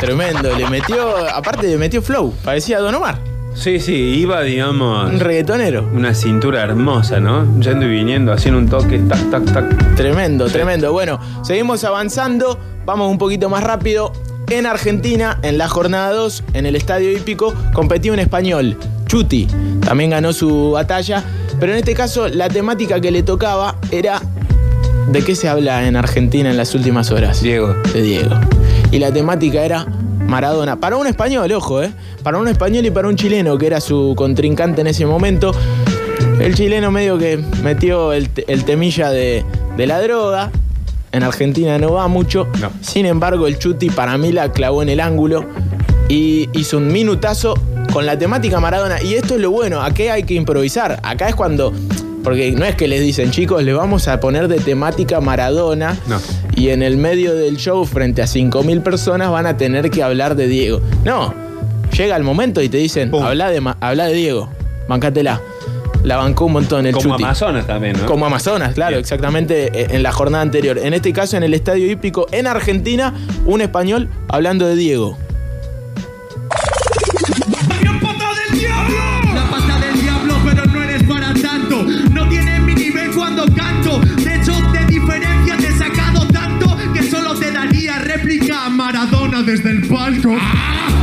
tremendo. 0.00 0.56
Le 0.56 0.68
metió, 0.68 1.16
aparte 1.34 1.66
le 1.66 1.76
metió 1.76 2.00
flow, 2.02 2.32
parecía 2.44 2.78
Don 2.80 2.94
Omar. 2.94 3.18
Sí, 3.54 3.80
sí, 3.80 3.94
iba, 3.94 4.42
digamos. 4.42 5.10
Un 5.10 5.18
reggaetonero. 5.18 5.88
Una 5.92 6.14
cintura 6.14 6.62
hermosa, 6.62 7.20
¿no? 7.20 7.58
Yendo 7.60 7.86
y 7.86 7.88
viniendo, 7.88 8.32
haciendo 8.32 8.60
un 8.60 8.68
toque, 8.68 8.98
tac, 8.98 9.30
tac, 9.30 9.52
tac. 9.52 9.94
Tremendo, 9.96 10.46
tremendo. 10.46 10.92
Bueno, 10.92 11.18
seguimos 11.42 11.82
avanzando, 11.84 12.58
vamos 12.84 13.10
un 13.10 13.18
poquito 13.18 13.48
más 13.48 13.64
rápido. 13.64 14.12
En 14.48 14.66
Argentina, 14.66 15.40
en 15.42 15.58
la 15.58 15.68
jornada 15.68 16.12
2, 16.12 16.44
en 16.52 16.66
el 16.66 16.76
estadio 16.76 17.10
hípico, 17.10 17.52
competía 17.72 18.12
un 18.12 18.18
español, 18.18 18.76
Chuti. 19.06 19.48
También 19.80 20.10
ganó 20.10 20.32
su 20.32 20.72
batalla, 20.72 21.24
pero 21.58 21.72
en 21.72 21.78
este 21.78 21.94
caso 21.94 22.28
la 22.28 22.48
temática 22.48 23.00
que 23.00 23.10
le 23.10 23.22
tocaba 23.22 23.76
era 23.90 24.20
¿de 25.08 25.22
qué 25.24 25.34
se 25.34 25.48
habla 25.48 25.86
en 25.86 25.96
Argentina 25.96 26.50
en 26.50 26.56
las 26.56 26.74
últimas 26.74 27.10
horas? 27.10 27.42
Diego. 27.42 27.74
De 27.92 28.02
Diego. 28.02 28.34
Y 28.90 28.98
la 28.98 29.12
temática 29.12 29.64
era 29.64 29.86
Maradona. 30.26 30.76
Para 30.80 30.96
un 30.96 31.06
español, 31.06 31.50
ojo, 31.52 31.82
¿eh? 31.82 31.90
Para 32.22 32.38
un 32.38 32.48
español 32.48 32.84
y 32.86 32.90
para 32.90 33.08
un 33.08 33.16
chileno, 33.16 33.56
que 33.58 33.66
era 33.66 33.80
su 33.80 34.14
contrincante 34.16 34.80
en 34.80 34.86
ese 34.88 35.06
momento. 35.06 35.52
El 36.40 36.54
chileno 36.54 36.90
medio 36.90 37.18
que 37.18 37.38
metió 37.62 38.12
el, 38.12 38.28
te- 38.30 38.50
el 38.52 38.64
temilla 38.64 39.10
de, 39.10 39.44
de 39.76 39.86
la 39.86 40.00
droga. 40.00 40.50
En 41.12 41.22
Argentina 41.22 41.78
no 41.78 41.92
va 41.92 42.08
mucho. 42.08 42.48
No. 42.60 42.70
Sin 42.82 43.06
embargo, 43.06 43.46
el 43.46 43.58
Chuti 43.58 43.88
para 43.90 44.18
mí 44.18 44.32
la 44.32 44.52
clavó 44.52 44.82
en 44.82 44.88
el 44.90 45.00
ángulo 45.00 45.44
y 46.08 46.48
hizo 46.52 46.76
un 46.76 46.88
minutazo 46.88 47.54
con 47.92 48.04
la 48.04 48.18
temática 48.18 48.60
Maradona. 48.60 49.00
Y 49.02 49.14
esto 49.14 49.34
es 49.36 49.40
lo 49.40 49.50
bueno, 49.50 49.80
acá 49.80 50.12
hay 50.12 50.24
que 50.24 50.34
improvisar. 50.34 51.00
Acá 51.02 51.28
es 51.28 51.34
cuando. 51.34 51.72
Porque 52.26 52.50
no 52.50 52.64
es 52.64 52.74
que 52.74 52.88
les 52.88 53.02
dicen, 53.02 53.30
chicos, 53.30 53.62
le 53.62 53.72
vamos 53.72 54.08
a 54.08 54.18
poner 54.18 54.48
de 54.48 54.56
temática 54.56 55.20
Maradona. 55.20 55.96
No. 56.08 56.20
Y 56.56 56.70
en 56.70 56.82
el 56.82 56.96
medio 56.96 57.36
del 57.36 57.56
show, 57.56 57.84
frente 57.84 58.20
a 58.20 58.24
5.000 58.24 58.82
personas, 58.82 59.30
van 59.30 59.46
a 59.46 59.56
tener 59.56 59.92
que 59.92 60.02
hablar 60.02 60.34
de 60.34 60.48
Diego. 60.48 60.80
No. 61.04 61.32
Llega 61.96 62.16
el 62.16 62.24
momento 62.24 62.60
y 62.62 62.68
te 62.68 62.78
dicen, 62.78 63.14
habla 63.14 63.48
de, 63.48 63.62
habla 63.78 64.06
de 64.06 64.14
Diego. 64.14 64.48
Bancátela. 64.88 65.40
La 66.02 66.16
bancó 66.16 66.46
un 66.46 66.54
montón 66.54 66.84
el 66.86 66.94
Como 66.94 67.10
Chuti. 67.10 67.22
Amazonas 67.22 67.64
también, 67.64 67.96
¿no? 67.96 68.06
Como 68.06 68.26
Amazonas, 68.26 68.74
claro, 68.74 68.90
Bien. 68.96 69.00
exactamente 69.02 69.66
eh, 69.72 69.86
en 69.90 70.02
la 70.02 70.10
jornada 70.10 70.42
anterior. 70.42 70.78
En 70.78 70.94
este 70.94 71.12
caso, 71.12 71.36
en 71.36 71.44
el 71.44 71.54
Estadio 71.54 71.88
Hípico, 71.88 72.26
en 72.32 72.48
Argentina, 72.48 73.14
un 73.44 73.60
español 73.60 74.08
hablando 74.26 74.66
de 74.66 74.74
Diego. 74.74 75.16
Desde 89.42 89.70
el 89.70 89.86
palco. 89.86 90.30
Enhorabuena, 90.30 90.95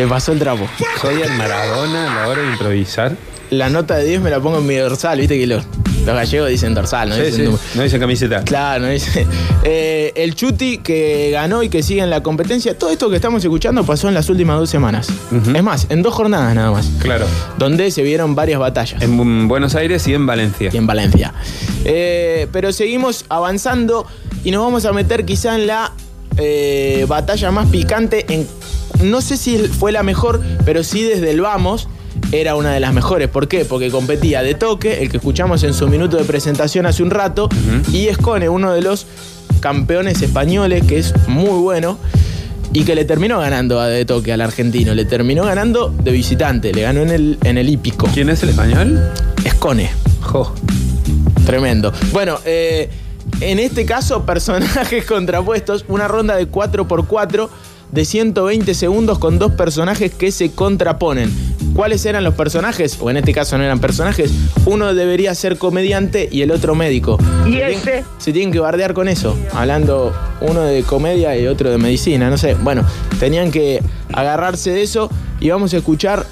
Le 0.00 0.06
pasó 0.06 0.32
el 0.32 0.38
trapo. 0.38 0.66
Soy 1.02 1.20
el 1.20 1.30
Maradona 1.34 2.10
a 2.10 2.14
la 2.22 2.28
hora 2.28 2.40
de 2.40 2.52
improvisar. 2.52 3.18
La 3.50 3.68
nota 3.68 3.96
de 3.96 4.06
10 4.06 4.22
me 4.22 4.30
la 4.30 4.40
pongo 4.40 4.56
en 4.56 4.66
mi 4.66 4.74
dorsal, 4.76 5.18
viste 5.18 5.38
que 5.38 5.46
los, 5.46 5.62
los 6.06 6.14
gallegos 6.14 6.48
dicen 6.48 6.72
dorsal, 6.72 7.10
¿no? 7.10 7.16
Sí, 7.16 7.20
Dicen 7.20 7.52
sí. 7.52 7.58
No 7.74 7.82
dice 7.82 7.98
camiseta. 7.98 8.42
Claro, 8.42 8.86
¿no? 8.86 8.88
dice. 8.88 9.26
Eh, 9.62 10.12
el 10.16 10.34
Chuti 10.34 10.78
que 10.78 11.28
ganó 11.32 11.62
y 11.62 11.68
que 11.68 11.82
sigue 11.82 12.00
en 12.00 12.08
la 12.08 12.22
competencia, 12.22 12.78
todo 12.78 12.88
esto 12.88 13.10
que 13.10 13.16
estamos 13.16 13.44
escuchando 13.44 13.84
pasó 13.84 14.08
en 14.08 14.14
las 14.14 14.30
últimas 14.30 14.58
dos 14.58 14.70
semanas. 14.70 15.08
Es 15.54 15.62
más, 15.62 15.86
en 15.90 16.00
dos 16.00 16.14
jornadas 16.14 16.54
nada 16.54 16.70
más. 16.70 16.88
Claro. 17.00 17.26
Donde 17.58 17.90
se 17.90 18.02
vieron 18.02 18.34
varias 18.34 18.58
batallas. 18.58 19.02
En 19.02 19.48
Buenos 19.48 19.74
Aires 19.74 20.08
y 20.08 20.14
en 20.14 20.24
Valencia. 20.24 20.70
y 20.72 20.78
en 20.78 20.86
Valencia. 20.86 21.34
Eh, 21.84 22.46
pero 22.52 22.72
seguimos 22.72 23.26
avanzando 23.28 24.06
y 24.44 24.50
nos 24.50 24.64
vamos 24.64 24.86
a 24.86 24.94
meter 24.94 25.26
quizá 25.26 25.56
en 25.56 25.66
la 25.66 25.92
eh, 26.38 27.04
batalla 27.06 27.50
más 27.50 27.68
picante. 27.68 28.24
En, 28.32 28.48
no 29.02 29.20
sé 29.20 29.36
si 29.36 29.58
fue 29.58 29.92
la 29.92 30.02
mejor, 30.02 30.42
pero 30.64 30.82
sí 30.84 31.02
desde 31.02 31.30
el 31.30 31.40
vamos 31.40 31.88
era 32.32 32.54
una 32.54 32.72
de 32.72 32.80
las 32.80 32.92
mejores. 32.92 33.28
¿Por 33.28 33.48
qué? 33.48 33.64
Porque 33.64 33.90
competía 33.90 34.42
de 34.42 34.54
toque, 34.54 35.02
el 35.02 35.10
que 35.10 35.16
escuchamos 35.16 35.62
en 35.62 35.74
su 35.74 35.88
minuto 35.88 36.16
de 36.16 36.24
presentación 36.24 36.86
hace 36.86 37.02
un 37.02 37.10
rato, 37.10 37.48
y 37.92 38.08
Escone, 38.08 38.48
uno 38.48 38.72
de 38.72 38.82
los 38.82 39.06
campeones 39.60 40.22
españoles, 40.22 40.84
que 40.86 40.98
es 40.98 41.14
muy 41.28 41.60
bueno. 41.60 41.98
Y 42.72 42.84
que 42.84 42.94
le 42.94 43.04
terminó 43.04 43.40
ganando 43.40 43.80
a 43.80 43.88
de 43.88 44.04
toque 44.04 44.32
al 44.32 44.40
argentino. 44.40 44.94
Le 44.94 45.04
terminó 45.04 45.44
ganando 45.44 45.88
de 45.88 46.12
visitante. 46.12 46.72
Le 46.72 46.82
ganó 46.82 47.00
en 47.00 47.10
el, 47.10 47.38
en 47.42 47.58
el 47.58 47.68
hípico. 47.68 48.06
¿Quién 48.14 48.28
es 48.28 48.44
el 48.44 48.50
español? 48.50 49.10
Escone. 49.44 49.90
Jo. 50.20 50.54
Tremendo. 51.44 51.92
Bueno, 52.12 52.38
eh, 52.44 52.88
en 53.40 53.58
este 53.58 53.84
caso, 53.84 54.24
personajes 54.26 55.04
contrapuestos, 55.04 55.84
una 55.88 56.06
ronda 56.06 56.36
de 56.36 56.48
4x4 56.48 57.48
de 57.92 58.04
120 58.04 58.72
segundos 58.74 59.18
con 59.18 59.38
dos 59.38 59.52
personajes 59.52 60.12
que 60.14 60.30
se 60.32 60.52
contraponen. 60.52 61.30
¿Cuáles 61.74 62.04
eran 62.06 62.24
los 62.24 62.34
personajes? 62.34 62.98
O 63.00 63.10
en 63.10 63.16
este 63.16 63.32
caso 63.32 63.56
no 63.58 63.64
eran 63.64 63.78
personajes. 63.80 64.30
Uno 64.66 64.92
debería 64.94 65.34
ser 65.34 65.56
comediante 65.58 66.28
y 66.30 66.42
el 66.42 66.50
otro 66.50 66.74
médico. 66.74 67.18
¿Y 67.46 67.52
Se 67.52 67.56
tienen- 67.56 67.78
ese? 67.78 68.04
Se 68.18 68.32
tienen 68.32 68.52
que 68.52 68.58
bardear 68.60 68.92
con 68.94 69.08
eso. 69.08 69.36
Hablando 69.52 70.12
uno 70.40 70.62
de 70.62 70.82
comedia 70.82 71.36
y 71.36 71.46
otro 71.46 71.70
de 71.70 71.78
medicina. 71.78 72.28
No 72.30 72.38
sé. 72.38 72.54
Bueno, 72.54 72.84
tenían 73.18 73.50
que 73.50 73.82
agarrarse 74.12 74.70
de 74.72 74.82
eso 74.82 75.10
y 75.40 75.50
vamos 75.50 75.72
a 75.74 75.76
escuchar 75.78 76.26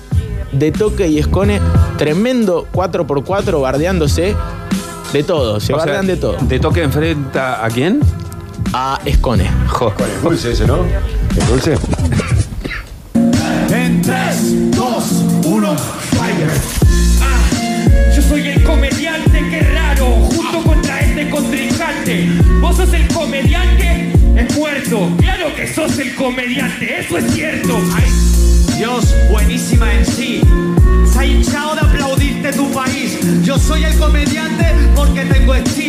de 0.53 0.73
toque 0.73 1.09
y 1.09 1.19
escone 1.19 1.61
tremendo 1.99 2.67
4x4 2.73 3.61
bardeándose 3.61 4.35
de 5.13 5.23
todo. 5.23 5.61
Se 5.61 5.73
O 5.73 5.77
sea, 5.77 5.85
bardean 5.87 6.07
de 6.07 6.17
todo. 6.17 6.37
¿De 6.43 6.59
toque 6.59 6.83
enfrenta 6.83 7.65
a 7.65 7.69
quién? 7.69 8.01
A 8.73 9.01
escone. 9.05 9.49
Jo. 9.69 9.93
Es 9.99 10.23
dulce 10.23 10.53
ese, 10.53 10.67
¿no? 10.67 10.79
Dulce. 11.47 11.75
En 13.71 14.03
3, 14.03 14.71
2, 14.73 15.05
1, 15.45 15.77
fire. 15.77 16.51
Ah, 17.21 18.15
yo 18.15 18.23
soy 18.23 18.49
el 18.49 18.65
comediante, 18.65 19.45
qué 19.51 19.61
raro, 19.75 20.07
junto 20.07 20.63
contra 20.63 21.01
este 21.01 21.31
contrincante. 21.31 22.29
¿Vos 22.61 22.77
sos 22.77 22.93
el 22.93 23.07
comediante? 23.09 24.13
Es 24.37 24.57
muerto. 24.57 25.11
Claro 25.19 25.55
que 25.55 25.73
sos 25.73 25.99
el 25.99 26.15
comediante, 26.15 27.01
eso 27.01 27.19
es 27.19 27.33
cierto. 27.33 27.79
Dios, 28.77 29.15
buenísima 29.31 29.93
en 29.93 30.07
sí. 30.07 30.41
Se 31.13 31.19
ha 31.19 31.25
hinchado 31.27 31.75
de 31.75 31.81
aplaudirte 31.81 32.53
tu 32.53 32.71
país. 32.71 33.19
Yo 33.43 33.59
soy 33.59 33.85
el 33.85 33.97
comediante 33.99 34.65
porque 34.95 35.25
tengo 35.25 35.55
estilo. 35.55 35.88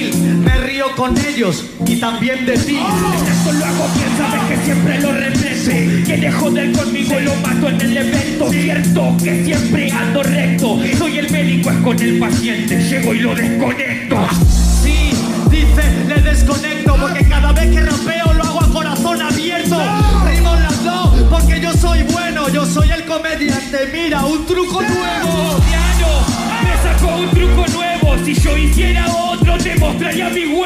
Río 0.79 0.95
con 0.95 1.17
ellos 1.17 1.65
y 1.85 1.97
también 1.97 2.45
de 2.45 2.57
ti. 2.57 2.77
Esto 2.77 3.51
lo 3.51 3.65
hago 3.65 3.85
bien, 3.95 4.07
sabes 4.17 4.41
que 4.47 4.63
siempre 4.63 5.01
lo 5.01 5.11
represento. 5.11 6.05
Quiere 6.05 6.31
joder 6.31 6.71
conmigo, 6.71 7.19
lo 7.19 7.35
mato 7.35 7.67
en 7.67 7.81
el 7.81 7.97
evento. 7.97 8.49
Cierto 8.49 9.17
que 9.21 9.43
siempre 9.43 9.91
ando 9.91 10.23
recto. 10.23 10.79
Soy 10.97 11.17
el 11.17 11.29
médico, 11.31 11.69
es 11.69 11.77
con 11.79 12.01
el 12.01 12.17
paciente. 12.17 12.81
Llego 12.81 13.13
y 13.13 13.19
lo 13.19 13.35
desconecto. 13.35 14.25
Sí, 14.81 15.11
dice, 15.51 16.05
le 16.07 16.21
desconecto 16.21 16.95
porque 16.95 17.27
cada 17.27 17.51
vez 17.51 17.71
que 17.71 17.81
rapeo 17.81 18.33
lo 18.33 18.43
hago 18.45 18.63
a 18.63 18.69
corazón 18.71 19.21
abierto. 19.21 19.81
Rimo 20.29 20.55
las 20.55 20.81
dos 20.81 21.23
porque 21.29 21.59
yo 21.59 21.73
soy 21.73 22.03
bueno. 22.03 22.47
Yo 22.47 22.65
soy 22.65 22.89
el 22.89 23.03
comediante. 23.03 23.79
Mira, 23.91 24.23
un 24.23 24.45
truco 24.45 24.81
nuevo. 24.81 25.59
Me 26.63 26.89
sacó 26.89 27.17
un 27.17 27.29
truco 27.31 27.67
nuevo. 27.67 27.88
Si 28.25 28.33
yo 28.33 28.57
hiciera 28.57 29.05
otro, 29.07 29.57
te 29.57 29.75
mostraría 29.75 30.29
mi 30.29 30.45
huevo. 30.45 30.65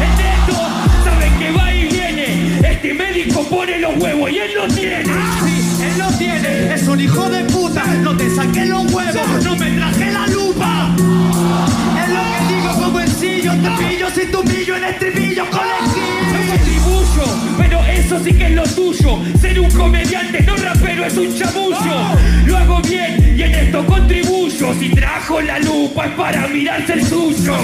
El 0.00 0.10
neto, 0.16 0.60
saben 1.04 1.38
que 1.38 1.50
va 1.52 1.74
y 1.74 1.88
viene. 1.88 2.58
Este 2.68 2.94
médico 2.94 3.44
pone 3.48 3.78
los 3.78 3.96
huevos 3.96 4.30
y 4.30 4.38
él 4.38 4.50
los 4.54 4.74
tiene. 4.74 5.04
Sí, 5.04 5.82
él 5.82 5.98
lo 5.98 6.08
tiene, 6.18 6.74
es 6.74 6.86
un 6.86 7.00
hijo 7.00 7.28
de 7.30 7.44
puta. 7.44 7.84
No 8.02 8.16
te 8.16 8.28
saqué 8.34 8.66
los 8.66 8.92
huevos, 8.92 9.44
no 9.44 9.56
me 9.56 9.70
traje 9.70 10.12
la 10.12 10.26
lupa. 10.26 10.94
Es 12.02 12.08
lo 12.10 12.20
que 12.20 12.54
digo 12.54 12.84
como 12.84 13.00
el 13.00 13.08
sillo, 13.08 13.52
te 13.52 13.70
pillo 13.84 14.10
sin 14.10 14.30
tu 14.30 14.44
pillo 14.44 14.76
en 14.76 14.84
estribillo 14.84 15.44
colectivo. 15.50 17.04
pero 17.56 17.84
eso 17.84 18.22
sí 18.22 18.32
que 18.32 18.46
es 18.46 18.52
lo 18.52 18.64
tuyo. 18.64 19.18
Ser 19.40 19.60
un 19.60 19.70
comediante, 19.70 20.42
no 20.42 20.56
rapero, 20.56 21.04
es 21.06 21.16
un 21.16 21.34
chamullo. 21.34 21.83
Si 24.78 24.88
trajo 24.90 25.40
la 25.40 25.58
lupa 25.60 26.06
es 26.06 26.12
para 26.12 26.46
mirarse 26.48 26.94
el 26.94 27.06
suyo. 27.06 27.54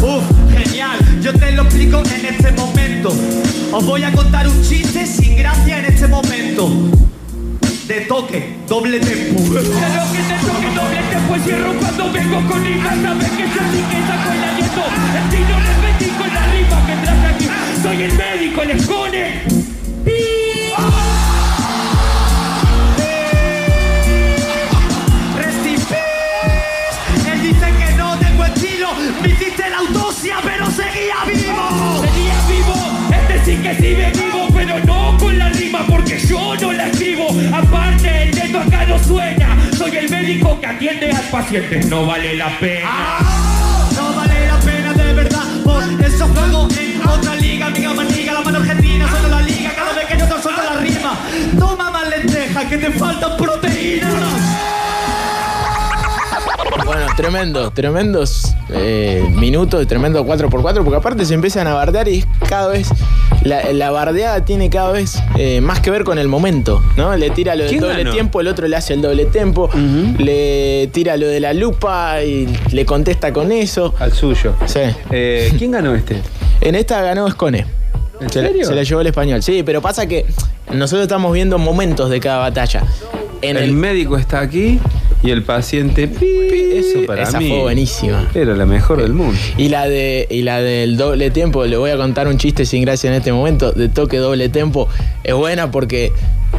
Uf, 0.00 0.24
genial, 0.56 0.98
yo 1.20 1.32
te 1.32 1.52
lo 1.52 1.62
explico 1.62 2.02
en 2.14 2.26
este 2.26 2.52
momento. 2.52 3.12
Os 3.72 3.84
voy 3.84 4.02
a 4.04 4.12
contar 4.12 4.48
un 4.48 4.62
chiste 4.62 5.04
sin 5.06 5.36
gracia 5.36 5.80
en 5.80 5.84
este 5.86 6.06
momento. 6.06 6.70
De 7.86 8.00
toque, 8.02 8.56
doble 8.68 9.00
tempo. 9.00 9.42
Claro 9.50 10.12
que 10.12 10.18
te 10.18 10.46
toque 10.46 10.66
doble 10.74 11.02
tempo 11.10 11.18
cierro 11.44 11.72
cuando 11.78 12.12
vengo 12.12 12.50
con 12.50 12.66
hija 12.66 12.94
Sabes 13.02 13.30
que 13.30 13.42
yo 13.42 13.62
sí 13.72 13.82
que 13.90 14.00
saco 14.06 14.32
el 14.32 14.44
aliento 14.44 14.82
Estilo 15.18 15.56
repetido 15.68 16.18
con 16.18 16.34
la 16.34 16.46
rima 16.52 16.86
que 16.86 16.94
traje 17.04 17.26
aquí 17.34 17.48
Soy 17.82 18.02
el 18.02 18.12
médico, 18.12 18.62
el 18.62 18.70
escone 18.70 19.67
que 33.68 33.82
sigue 33.82 34.12
vivo 34.14 34.48
Pero 34.54 34.78
no 34.84 35.16
con 35.18 35.38
la 35.38 35.48
rima 35.50 35.84
porque 35.86 36.18
yo 36.18 36.54
no 36.56 36.72
la 36.72 36.86
escribo 36.88 37.28
Aparte 37.52 38.24
el 38.24 38.30
dedo 38.32 38.60
acá 38.60 38.86
no 38.86 38.98
suena 38.98 39.56
Soy 39.76 39.96
el 39.96 40.10
médico 40.10 40.58
que 40.60 40.66
atiende 40.66 41.10
al 41.12 41.24
paciente 41.24 41.80
No 41.84 42.06
vale 42.06 42.36
la 42.36 42.58
pena 42.58 43.18
No 43.94 44.14
vale 44.14 44.46
la 44.46 44.58
pena 44.60 44.92
de 44.92 45.12
verdad. 45.12 45.44
Por 45.64 45.82
eso 46.02 46.28
juego 46.28 46.68
en 46.78 47.08
otra 47.08 47.34
liga. 47.36 47.66
Amiga 47.66 47.94
maniga, 47.94 48.32
la 48.32 48.40
mano 48.40 48.58
argentina, 48.58 49.08
solo 49.10 49.28
la 49.28 49.42
liga. 49.42 49.72
Cada 49.74 49.92
vez 49.92 50.06
que 50.06 50.18
yo 50.18 50.24
te 50.26 50.42
suelto 50.42 50.62
la 50.62 50.80
rima. 50.80 51.18
Toma 51.58 51.90
más 51.90 52.08
lentejas 52.08 52.64
que 52.66 52.78
te 52.78 52.90
faltan 52.92 53.36
proteínas. 53.36 54.12
Bueno, 56.84 57.06
tremendo, 57.16 57.70
tremendos 57.70 58.54
eh, 58.70 59.28
minutos, 59.34 59.86
tremendo 59.86 60.24
4x4, 60.24 60.82
porque 60.82 60.96
aparte 60.96 61.24
se 61.24 61.34
empiezan 61.34 61.66
a 61.66 61.74
bardear 61.74 62.08
y 62.08 62.24
cada 62.48 62.68
vez, 62.68 62.88
la, 63.44 63.72
la 63.72 63.90
bardeada 63.90 64.44
tiene 64.44 64.68
cada 64.70 64.92
vez 64.92 65.18
eh, 65.36 65.60
más 65.60 65.80
que 65.80 65.90
ver 65.90 66.04
con 66.04 66.18
el 66.18 66.28
momento, 66.28 66.82
¿no? 66.96 67.16
Le 67.16 67.30
tira 67.30 67.54
lo 67.54 67.62
del 67.62 67.70
¿Quién 67.70 67.80
doble 67.80 67.98
ganó? 67.98 68.12
tiempo, 68.12 68.40
el 68.40 68.48
otro 68.48 68.66
le 68.68 68.76
hace 68.76 68.94
el 68.94 69.02
doble 69.02 69.26
tempo, 69.26 69.70
le 70.18 70.88
tira 70.92 71.16
lo 71.16 71.26
de 71.28 71.40
la 71.40 71.52
lupa 71.54 72.22
y 72.22 72.48
le 72.72 72.84
contesta 72.84 73.32
con 73.32 73.52
eso. 73.52 73.94
Al 73.98 74.12
suyo. 74.12 74.54
Sí. 74.66 74.80
Eh, 75.10 75.52
¿Quién 75.58 75.70
ganó 75.72 75.94
este? 75.94 76.20
En 76.60 76.74
esta 76.74 77.00
ganó 77.02 77.30
Scone. 77.30 77.66
¿En 78.20 78.30
Se 78.30 78.42
la- 78.42 78.48
serio? 78.48 78.66
Se 78.66 78.74
la 78.74 78.82
llevó 78.82 79.00
el 79.00 79.06
español. 79.06 79.42
Sí, 79.42 79.62
pero 79.64 79.80
pasa 79.80 80.06
que 80.06 80.26
nosotros 80.72 81.02
estamos 81.02 81.32
viendo 81.32 81.56
momentos 81.58 82.10
de 82.10 82.18
cada 82.20 82.38
batalla. 82.38 82.82
En 83.42 83.56
el, 83.56 83.62
el, 83.64 83.72
médico 83.72 84.16
está 84.16 84.40
aquí 84.40 84.80
y 85.22 85.30
el 85.30 85.42
paciente. 85.42 86.06
pi, 86.08 86.26
Eso 86.74 87.00
para 87.06 87.22
Esa 87.24 87.38
mí. 87.40 87.48
fue 87.48 87.58
buenísima. 87.60 88.28
Era 88.34 88.54
la 88.54 88.66
mejor 88.66 89.02
del 89.02 89.12
mundo. 89.14 89.36
Y 89.56 89.68
la 89.68 89.88
de 89.88 90.26
y 90.30 90.42
la 90.42 90.60
del 90.60 90.96
doble 90.96 91.30
tiempo, 91.30 91.64
le 91.66 91.76
voy 91.76 91.90
a 91.90 91.96
contar 91.96 92.28
un 92.28 92.38
chiste 92.38 92.64
sin 92.64 92.82
gracia 92.82 93.08
en 93.10 93.14
este 93.16 93.32
momento, 93.32 93.72
de 93.72 93.88
toque 93.88 94.18
doble 94.18 94.48
tempo, 94.48 94.88
es 95.24 95.34
buena 95.34 95.70
porque 95.70 96.12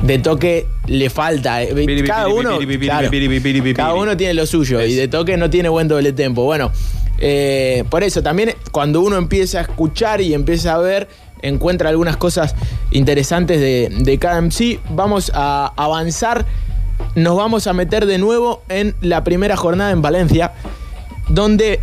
de 0.04 0.20
toque 0.20 0.66
le 0.88 1.10
falta. 1.10 1.64
eh, 1.64 1.74
Piri, 1.74 2.04
Cada 2.04 2.26
piri, 2.26 2.38
uno, 2.38 2.58
piri, 2.60 2.78
piri, 2.78 2.86
claro, 2.88 3.10
piri, 3.10 3.28
piri, 3.28 3.40
piri, 3.40 3.62
piri. 3.62 3.74
cada 3.76 3.94
uno 3.94 4.16
tiene 4.18 4.34
lo 4.34 4.46
suyo 4.46 4.82
y 4.84 4.94
de 4.94 5.08
toque 5.08 5.38
no 5.38 5.50
tiene 5.50 5.70
buen 5.70 5.88
doble 5.88 6.12
tempo. 6.14 6.44
Bueno, 6.44 6.72
eh, 7.18 7.84
por 7.90 8.04
eso 8.04 8.22
también 8.24 8.54
cuando 8.72 9.02
uno 9.02 9.18
empieza 9.18 9.60
a 9.60 9.62
escuchar 9.64 10.22
y 10.22 10.34
empieza 10.34 10.74
a 10.76 10.78
ver, 10.80 11.08
encuentra 11.42 11.90
algunas 11.90 12.18
cosas 12.18 12.56
interesantes 12.92 13.60
de, 13.60 13.90
de 14.04 14.18
cada 14.20 14.42
MC. 14.42 14.80
Vamos 14.92 15.32
a 15.34 15.74
avanzar, 15.76 16.46
nos 17.16 17.36
vamos 17.36 17.68
a 17.68 17.74
meter 17.74 18.06
de 18.06 18.18
nuevo 18.18 18.62
en 18.70 18.96
la 19.02 19.24
primera 19.24 19.56
jornada 19.58 19.92
en 19.92 20.02
Valencia, 20.02 20.54
donde 21.28 21.80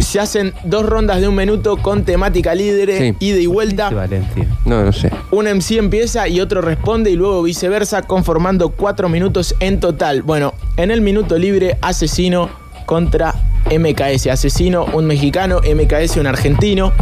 se 0.00 0.20
hacen 0.20 0.54
dos 0.64 0.86
rondas 0.86 1.20
de 1.20 1.28
un 1.28 1.34
minuto 1.34 1.76
con 1.76 2.04
temática 2.04 2.54
libre, 2.54 2.98
Sí. 2.98 3.16
ida 3.20 3.38
y 3.38 3.46
vuelta. 3.46 3.90
Valencia. 3.90 4.46
No, 4.64 4.82
no 4.82 4.92
sé. 4.92 5.10
Un 5.30 5.46
MC 5.46 5.76
empieza 5.78 6.28
y 6.28 6.40
otro 6.40 6.62
responde 6.62 7.10
y 7.10 7.14
luego 7.16 7.42
viceversa, 7.42 8.02
conformando 8.02 8.70
cuatro 8.70 9.08
minutos 9.10 9.54
en 9.60 9.78
total. 9.80 10.22
Bueno, 10.22 10.54
en 10.78 10.90
el 10.90 11.02
minuto 11.02 11.36
libre, 11.36 11.76
Asesino 11.82 12.48
contra 12.86 13.34
MKS. 13.70 14.28
Asesino, 14.30 14.86
un 14.94 15.06
mexicano, 15.06 15.60
MKS, 15.60 16.16
un 16.20 16.26
argentino, 16.26 16.92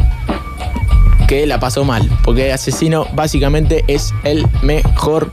que 1.29 1.47
la 1.47 1.61
pasó 1.61 1.85
mal, 1.85 2.11
porque 2.25 2.53
Asesino 2.53 3.07
básicamente 3.15 3.85
es 3.87 4.13
el 4.25 4.47
mejor. 4.63 5.31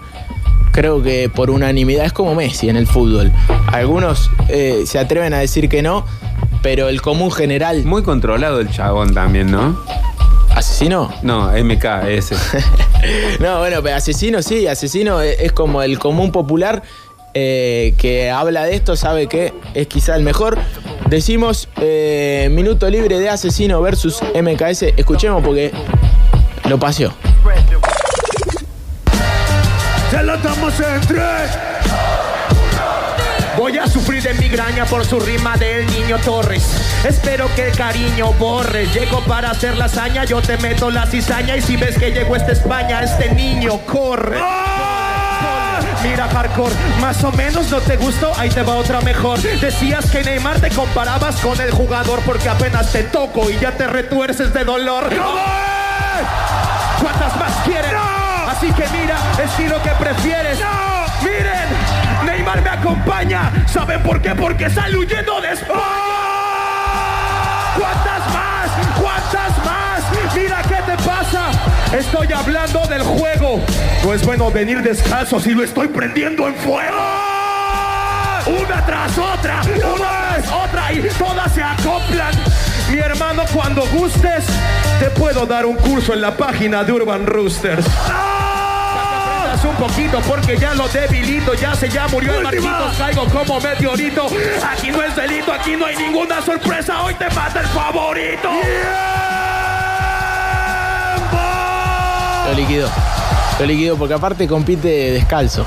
Creo 0.71 1.01
que 1.03 1.29
por 1.29 1.49
unanimidad 1.49 2.05
es 2.05 2.13
como 2.13 2.35
Messi 2.35 2.69
en 2.69 2.77
el 2.77 2.87
fútbol. 2.87 3.31
Algunos 3.67 4.29
eh, 4.49 4.83
se 4.85 4.99
atreven 4.99 5.33
a 5.33 5.39
decir 5.39 5.67
que 5.69 5.81
no, 5.81 6.05
pero 6.61 6.89
el 6.89 7.01
común 7.01 7.31
general. 7.31 7.83
Muy 7.83 8.03
controlado 8.03 8.59
el 8.59 8.69
chabón 8.69 9.13
también, 9.13 9.51
¿no? 9.51 9.77
¿Asesino? 10.55 11.13
No, 11.23 11.51
MK, 11.51 11.85
ese. 12.07 12.35
No, 13.39 13.57
bueno, 13.57 13.81
pero 13.81 13.95
asesino 13.95 14.43
sí, 14.43 14.67
asesino 14.67 15.21
es, 15.21 15.39
es 15.39 15.51
como 15.53 15.81
el 15.81 15.97
común 15.97 16.31
popular 16.31 16.83
eh, 17.33 17.93
que 17.97 18.29
habla 18.29 18.65
de 18.65 18.75
esto, 18.75 18.97
sabe 18.97 19.27
que 19.27 19.53
es 19.73 19.87
quizá 19.87 20.15
el 20.15 20.23
mejor. 20.23 20.57
Decimos 21.09 21.69
eh, 21.79 22.49
minuto 22.51 22.89
libre 22.89 23.19
de 23.19 23.29
asesino 23.29 23.81
versus 23.81 24.21
MKS. 24.21 24.83
Escuchemos 24.97 25.43
porque 25.43 25.71
lo 26.69 26.77
paseó. 26.77 27.13
Estamos 30.43 30.79
en 30.79 31.01
tres. 31.01 31.51
Voy 33.55 33.77
a 33.77 33.85
sufrir 33.85 34.23
de 34.23 34.33
migraña 34.33 34.85
por 34.85 35.05
su 35.05 35.19
rima 35.19 35.55
del 35.55 35.85
niño 35.85 36.17
Torres. 36.17 36.63
Espero 37.07 37.47
que 37.55 37.67
el 37.67 37.77
cariño 37.77 38.33
borre. 38.33 38.87
Llego 38.87 39.23
para 39.25 39.51
hacer 39.51 39.77
la 39.77 39.85
hazaña, 39.85 40.25
yo 40.25 40.41
te 40.41 40.57
meto 40.57 40.89
la 40.89 41.05
cizaña. 41.05 41.57
Y 41.57 41.61
si 41.61 41.77
ves 41.77 41.95
que 41.95 42.09
llegó 42.09 42.35
esta 42.35 42.53
España, 42.53 43.03
este 43.03 43.31
niño 43.35 43.81
corre. 43.85 44.39
Mira 46.01 46.27
hardcore, 46.27 46.73
más 46.99 47.23
o 47.23 47.31
menos 47.33 47.69
no 47.69 47.79
te 47.79 47.97
gustó, 47.97 48.33
ahí 48.35 48.49
te 48.49 48.63
va 48.63 48.77
otra 48.77 48.99
mejor. 49.01 49.39
Decías 49.39 50.09
que 50.09 50.23
Neymar 50.23 50.59
te 50.59 50.71
comparabas 50.71 51.35
con 51.35 51.61
el 51.61 51.69
jugador 51.69 52.19
porque 52.25 52.49
apenas 52.49 52.91
te 52.91 53.03
toco 53.03 53.47
y 53.51 53.59
ya 53.59 53.73
te 53.73 53.85
retuerces 53.85 54.51
de 54.51 54.63
dolor. 54.63 55.07
¿Cuántas 56.99 57.35
más 57.37 57.53
quieren? 57.63 58.10
Así 58.61 58.71
que 58.73 58.85
mira, 58.95 59.17
estilo 59.43 59.81
que 59.81 59.89
prefieres. 59.89 60.59
Miren, 61.23 62.27
Neymar 62.27 62.61
me 62.61 62.69
acompaña. 62.69 63.51
¿Saben 63.65 64.03
por 64.03 64.21
qué? 64.21 64.35
Porque 64.35 64.69
sale 64.69 64.97
huyendo 64.97 65.41
de 65.41 65.53
España. 65.53 65.81
¿Cuántas 67.75 68.19
más? 68.31 68.69
¿Cuántas 69.01 69.65
más? 69.65 70.35
Mira 70.35 70.61
qué 70.61 70.75
te 70.75 70.95
pasa. 71.03 71.49
Estoy 71.91 72.31
hablando 72.31 72.85
del 72.85 73.01
juego. 73.01 73.59
No 74.03 74.13
es 74.13 74.23
bueno 74.23 74.51
venir 74.51 74.83
descalzo 74.83 75.39
si 75.39 75.55
lo 75.55 75.63
estoy 75.63 75.87
prendiendo 75.87 76.47
en 76.47 76.53
fuego. 76.53 76.97
Una 78.45 78.85
tras 78.85 79.17
otra, 79.17 79.61
una 79.63 80.07
tras 80.07 80.51
otra 80.51 80.93
y 80.93 81.01
todas 81.17 81.51
se 81.51 81.63
acoplan. 81.63 82.35
Mi 82.91 82.99
hermano, 82.99 83.41
cuando 83.51 83.83
gustes, 83.87 84.45
te 84.99 85.09
puedo 85.09 85.47
dar 85.47 85.65
un 85.65 85.77
curso 85.77 86.13
en 86.13 86.21
la 86.21 86.37
página 86.37 86.83
de 86.83 86.91
Urban 86.91 87.25
Roosters. 87.25 87.87
Un 89.63 89.75
poquito 89.75 90.19
porque 90.27 90.57
ya 90.57 90.73
lo 90.73 90.87
debilito, 90.87 91.53
ya 91.53 91.75
se 91.75 91.87
ya 91.87 92.07
murió 92.07 92.35
el 92.35 92.43
Marquitos, 92.43 92.97
caigo 92.97 93.25
como 93.25 93.59
meteorito. 93.59 94.27
Aquí 94.71 94.91
no 94.91 95.03
es 95.03 95.15
delito, 95.15 95.53
aquí 95.53 95.75
no 95.75 95.85
hay 95.85 95.95
ninguna 95.95 96.41
sorpresa, 96.41 97.03
hoy 97.03 97.13
te 97.15 97.29
mata 97.29 97.59
el 97.59 97.67
favorito. 97.67 98.49
Lo 102.47 102.53
liquidó. 102.57 102.89
Lo 103.59 103.65
liquidó 103.65 103.97
porque 103.97 104.13
aparte 104.15 104.47
compite 104.47 104.87
descalzo. 104.87 105.65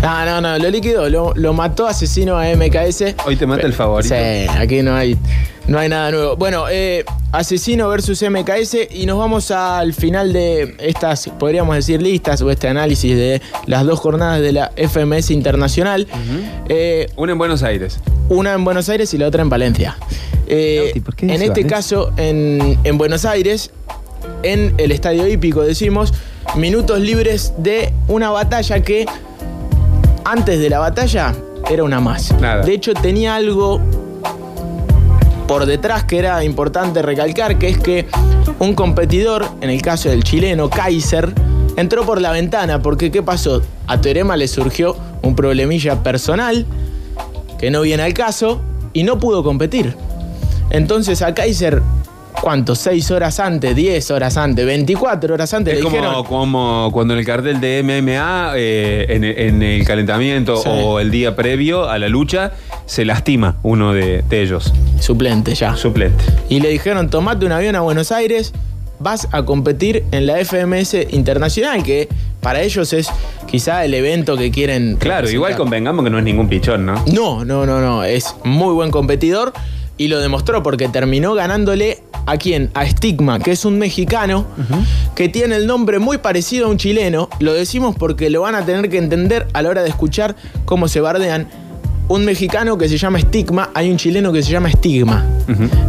No, 0.00 0.24
no, 0.24 0.40
no, 0.40 0.58
lo 0.58 0.70
liquidó. 0.70 1.08
Lo, 1.08 1.32
lo 1.34 1.52
mató 1.52 1.86
asesino 1.86 2.38
a 2.38 2.44
MKS. 2.54 3.16
Hoy 3.26 3.36
te 3.36 3.46
mata 3.46 3.66
el 3.66 3.72
favorito. 3.74 4.14
Sí, 4.14 4.46
aquí 4.48 4.82
no 4.82 4.94
hay, 4.94 5.18
no 5.66 5.78
hay 5.78 5.88
nada 5.88 6.10
nuevo. 6.12 6.36
Bueno, 6.36 6.66
eh, 6.70 7.04
Asesino 7.30 7.88
versus 7.90 8.22
MKS 8.22 8.76
y 8.90 9.04
nos 9.04 9.18
vamos 9.18 9.50
al 9.50 9.92
final 9.92 10.32
de 10.32 10.76
estas, 10.78 11.28
podríamos 11.38 11.76
decir, 11.76 12.00
listas 12.00 12.40
o 12.40 12.50
este 12.50 12.68
análisis 12.68 13.14
de 13.16 13.42
las 13.66 13.84
dos 13.84 14.00
jornadas 14.00 14.40
de 14.40 14.52
la 14.52 14.72
FMS 14.76 15.30
Internacional. 15.30 16.06
Eh, 16.68 17.06
Una 17.16 17.32
en 17.32 17.38
Buenos 17.38 17.62
Aires. 17.62 18.00
una 18.30 18.54
en 18.54 18.64
Buenos 18.64 18.88
Aires 18.88 19.12
y 19.12 19.18
la 19.18 19.26
otra 19.26 19.42
en 19.42 19.50
Valencia. 19.50 19.96
Eh, 20.46 20.80
Lauti, 20.84 21.00
¿por 21.00 21.14
qué 21.16 21.26
en 21.26 21.30
este 21.32 21.48
Valencia? 21.50 21.66
caso, 21.76 22.12
en, 22.16 22.78
en 22.82 22.96
Buenos 22.96 23.26
Aires, 23.26 23.70
en 24.42 24.74
el 24.78 24.90
Estadio 24.92 25.28
Hípico, 25.28 25.62
decimos, 25.62 26.14
minutos 26.56 26.98
libres 27.00 27.52
de 27.58 27.92
una 28.08 28.30
batalla 28.30 28.80
que 28.80 29.04
antes 30.24 30.58
de 30.60 30.70
la 30.70 30.78
batalla 30.78 31.34
era 31.70 31.84
una 31.84 32.00
más. 32.00 32.32
Nada. 32.40 32.64
De 32.64 32.72
hecho, 32.72 32.94
tenía 32.94 33.34
algo 33.34 33.80
por 35.48 35.64
detrás 35.66 36.04
que 36.04 36.18
era 36.18 36.44
importante 36.44 37.02
recalcar, 37.02 37.58
que 37.58 37.70
es 37.70 37.78
que 37.78 38.06
un 38.60 38.74
competidor, 38.74 39.48
en 39.62 39.70
el 39.70 39.80
caso 39.80 40.10
del 40.10 40.22
chileno 40.22 40.68
Kaiser, 40.68 41.32
entró 41.76 42.04
por 42.04 42.20
la 42.20 42.30
ventana, 42.30 42.82
porque 42.82 43.10
¿qué 43.10 43.22
pasó? 43.22 43.62
A 43.86 44.00
Teorema 44.00 44.36
le 44.36 44.46
surgió 44.46 44.96
un 45.22 45.34
problemilla 45.34 46.02
personal, 46.02 46.66
que 47.58 47.70
no 47.70 47.80
viene 47.80 48.02
al 48.02 48.12
caso, 48.12 48.60
y 48.92 49.04
no 49.04 49.18
pudo 49.18 49.42
competir. 49.42 49.96
Entonces 50.70 51.22
a 51.22 51.34
Kaiser, 51.34 51.82
¿cuánto? 52.48 52.72
¿6 52.72 53.10
horas 53.10 53.40
antes? 53.40 53.76
¿10 53.76 54.10
horas 54.10 54.38
antes? 54.38 54.66
¿24 54.66 55.32
horas 55.32 55.52
antes? 55.52 55.74
Es 55.74 55.80
le 55.80 55.84
como, 55.84 55.96
dijeron, 55.96 56.24
como 56.24 56.88
cuando 56.94 57.12
en 57.12 57.20
el 57.20 57.26
cartel 57.26 57.60
de 57.60 57.82
MMA, 57.82 58.52
eh, 58.56 59.04
en, 59.10 59.22
en 59.24 59.62
el 59.62 59.84
calentamiento 59.84 60.56
Sí. 60.56 60.70
o 60.72 60.98
el 60.98 61.10
día 61.10 61.36
previo 61.36 61.90
a 61.90 61.98
la 61.98 62.08
lucha, 62.08 62.52
se 62.86 63.04
lastima 63.04 63.56
uno 63.62 63.92
de, 63.92 64.22
de 64.30 64.40
ellos. 64.40 64.72
suplente 64.98 65.54
ya. 65.54 65.76
Suplente. 65.76 66.24
Y 66.48 66.60
le 66.60 66.70
dijeron, 66.70 67.10
tomate 67.10 67.44
un 67.44 67.52
avión 67.52 67.76
a 67.76 67.80
Buenos 67.82 68.12
Aires, 68.12 68.54
vas 68.98 69.28
a 69.30 69.42
competir 69.44 70.04
en 70.10 70.26
la 70.26 70.42
FMS 70.42 70.94
Internacional, 71.10 71.82
que 71.82 72.08
para 72.40 72.62
ellos 72.62 72.94
es 72.94 73.10
quizá 73.46 73.84
el 73.84 73.92
evento 73.92 74.38
que 74.38 74.50
quieren. 74.50 74.96
Claro, 74.98 75.28
igual 75.28 75.54
convengamos 75.54 76.02
que 76.02 76.08
no 76.10 76.16
es 76.16 76.24
ningún 76.24 76.48
pichón, 76.48 76.86
¿no? 76.86 76.94
No, 77.12 77.44
no, 77.44 77.66
no, 77.66 77.78
no. 77.82 78.04
Es 78.04 78.34
muy 78.42 78.72
buen 78.72 78.90
competidor 78.90 79.52
y 79.98 80.08
lo 80.08 80.20
demostró 80.20 80.62
porque 80.62 80.88
terminó 80.88 81.34
ganándole 81.34 82.02
a 82.24 82.36
quién? 82.36 82.70
A 82.74 82.86
Stigma, 82.86 83.40
que 83.40 83.50
es 83.50 83.64
un 83.64 83.78
mexicano 83.78 84.46
que 85.14 85.28
tiene 85.28 85.56
el 85.56 85.66
nombre 85.66 85.98
muy 85.98 86.18
parecido 86.18 86.66
a 86.66 86.70
un 86.70 86.78
chileno. 86.78 87.28
Lo 87.40 87.52
decimos 87.52 87.96
porque 87.98 88.30
lo 88.30 88.42
van 88.42 88.54
a 88.54 88.64
tener 88.64 88.88
que 88.88 88.98
entender 88.98 89.48
a 89.52 89.62
la 89.62 89.70
hora 89.70 89.82
de 89.82 89.88
escuchar 89.88 90.36
cómo 90.64 90.88
se 90.88 91.00
bardean. 91.00 91.48
Un 92.08 92.24
mexicano 92.24 92.78
que 92.78 92.88
se 92.88 92.96
llama 92.96 93.20
Stigma, 93.20 93.70
hay 93.74 93.90
un 93.90 93.98
chileno 93.98 94.32
que 94.32 94.42
se 94.42 94.50
llama 94.50 94.70
Stigma. 94.70 95.26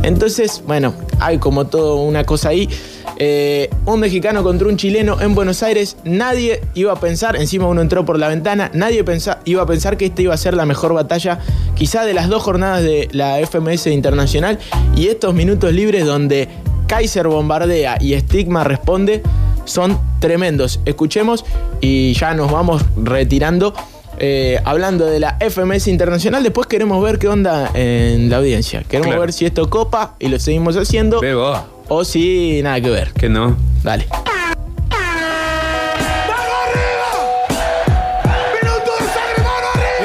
Entonces, 0.04 0.62
bueno, 0.68 0.94
hay 1.20 1.38
como 1.38 1.68
toda 1.68 1.96
una 2.02 2.26
cosa 2.26 2.50
ahí. 2.50 2.70
Eh, 3.18 3.70
un 3.86 4.00
mexicano 4.00 4.44
contra 4.44 4.68
un 4.68 4.78
chileno 4.78 5.20
en 5.22 5.34
Buenos 5.36 5.62
Aires, 5.64 5.98
nadie 6.06 6.62
iba 6.74 6.94
a 6.94 7.00
pensar, 7.00 7.36
encima 7.36 7.68
uno 7.68 7.82
entró 7.82 8.06
por 8.06 8.18
la 8.20 8.28
ventana, 8.30 8.70
nadie 8.74 9.04
pensa- 9.04 9.40
iba 9.46 9.62
a 9.64 9.66
pensar 9.66 9.98
que 9.98 10.06
esta 10.06 10.22
iba 10.22 10.34
a 10.34 10.38
ser 10.38 10.54
la 10.54 10.66
mejor 10.66 10.94
batalla 10.94 11.40
quizá 11.76 12.06
de 12.06 12.14
las 12.14 12.30
dos 12.30 12.42
jornadas 12.44 12.82
de 12.84 13.10
la 13.12 13.40
FMS 13.40 13.88
Internacional 13.88 14.58
y 14.96 15.08
estos 15.08 15.34
minutos 15.34 15.74
libres 15.74 16.06
donde 16.06 16.48
Kaiser 16.88 17.28
bombardea 17.28 17.98
y 18.00 18.18
Stigma 18.20 18.64
responde 18.64 19.22
son 19.66 20.00
tremendos. 20.20 20.80
Escuchemos 20.86 21.44
y 21.82 22.14
ya 22.14 22.34
nos 22.34 22.50
vamos 22.52 22.84
retirando. 23.04 23.74
Eh, 24.20 24.60
hablando 24.66 25.06
de 25.06 25.20
la 25.20 25.38
FMS 25.40 25.88
Internacional, 25.88 26.44
después 26.44 26.68
queremos 26.68 27.02
ver 27.04 27.20
qué 27.20 27.28
onda 27.28 27.70
en 27.74 28.30
la 28.30 28.38
audiencia. 28.38 28.84
Queremos 28.84 29.08
Claro. 29.08 29.22
ver 29.22 29.34
si 29.34 29.46
esto 29.46 29.70
copa 29.70 30.16
y 30.20 30.28
lo 30.28 30.40
seguimos 30.40 30.76
haciendo 30.78 31.20
Bebo, 31.22 31.56
o 31.88 32.04
si 32.04 32.62
nada 32.64 32.80
que 32.82 32.90
ver. 32.90 33.12
que 33.14 33.30
no. 33.30 33.56
Dale. 33.84 34.08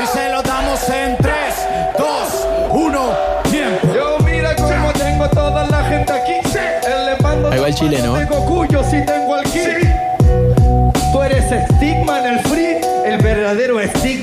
Y 0.03 0.07
se 0.07 0.31
lo 0.31 0.42
damos 0.42 0.88
en 0.88 1.16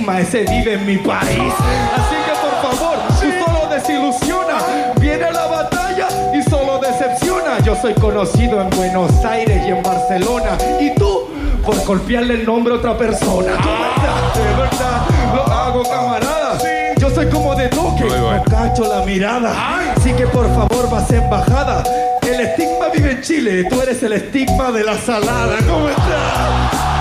estigma, 0.02 0.20
ese 0.20 0.42
vive 0.42 0.74
en 0.74 0.86
mi 0.86 0.98
país. 0.98 1.54
Así 1.94 2.16
que 2.26 2.34
por 2.42 2.76
favor, 2.76 2.98
tú 3.20 3.46
solo 3.46 3.74
desilusiona. 3.74 4.58
Viene 5.00 5.32
la 5.32 5.48
batalla 5.48 6.08
y 6.34 6.50
solo 6.50 6.80
decepciona. 6.80 7.60
Yo 7.64 7.76
soy 7.76 7.94
conocido 7.94 8.62
en 8.62 8.70
Buenos 8.72 9.12
Aires 9.26 9.64
y 9.66 9.70
en 9.70 9.84
Barcelona. 9.84 10.58
Y 10.80 10.94
tú, 10.96 11.28
por 11.66 11.84
golpearle 11.86 12.36
el 12.36 12.46
nombre 12.46 12.74
a 12.74 12.78
otra 12.78 12.98
persona. 12.98 13.54
¿Cómo 13.62 13.86
estás? 13.96 14.38
De 14.38 14.62
verdad, 14.62 15.36
lo 15.36 15.44
hago 15.44 15.84
camarada. 15.84 16.58
Yo 16.98 17.10
soy 17.10 17.28
como 17.30 17.56
de 17.56 17.68
toque, 17.70 18.06
no 18.06 18.44
cacho 18.44 18.84
la 18.88 19.06
mirada. 19.06 19.94
Así 19.96 20.14
que 20.14 20.28
por 20.28 20.48
favor, 20.48 20.90
vas 20.90 21.10
a 21.12 21.16
embajada. 21.16 21.84
El 22.22 22.40
estigma 22.40 22.88
vive 22.94 23.12
en 23.12 23.22
Chile, 23.22 23.64
tú 23.70 23.82
eres 23.82 24.02
el 24.04 24.14
estigma 24.14 24.72
de 24.72 24.84
la 24.84 24.98
salada. 24.98 25.58
¿Cómo 25.68 25.90
estás? 25.90 27.01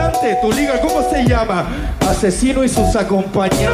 Importante. 0.00 0.38
¿Tu 0.40 0.52
liga 0.52 0.80
cómo 0.80 1.02
se 1.10 1.24
llama? 1.24 1.66
Asesino 2.08 2.64
y 2.64 2.68
sus 2.68 2.94
acompañantes. 2.96 3.68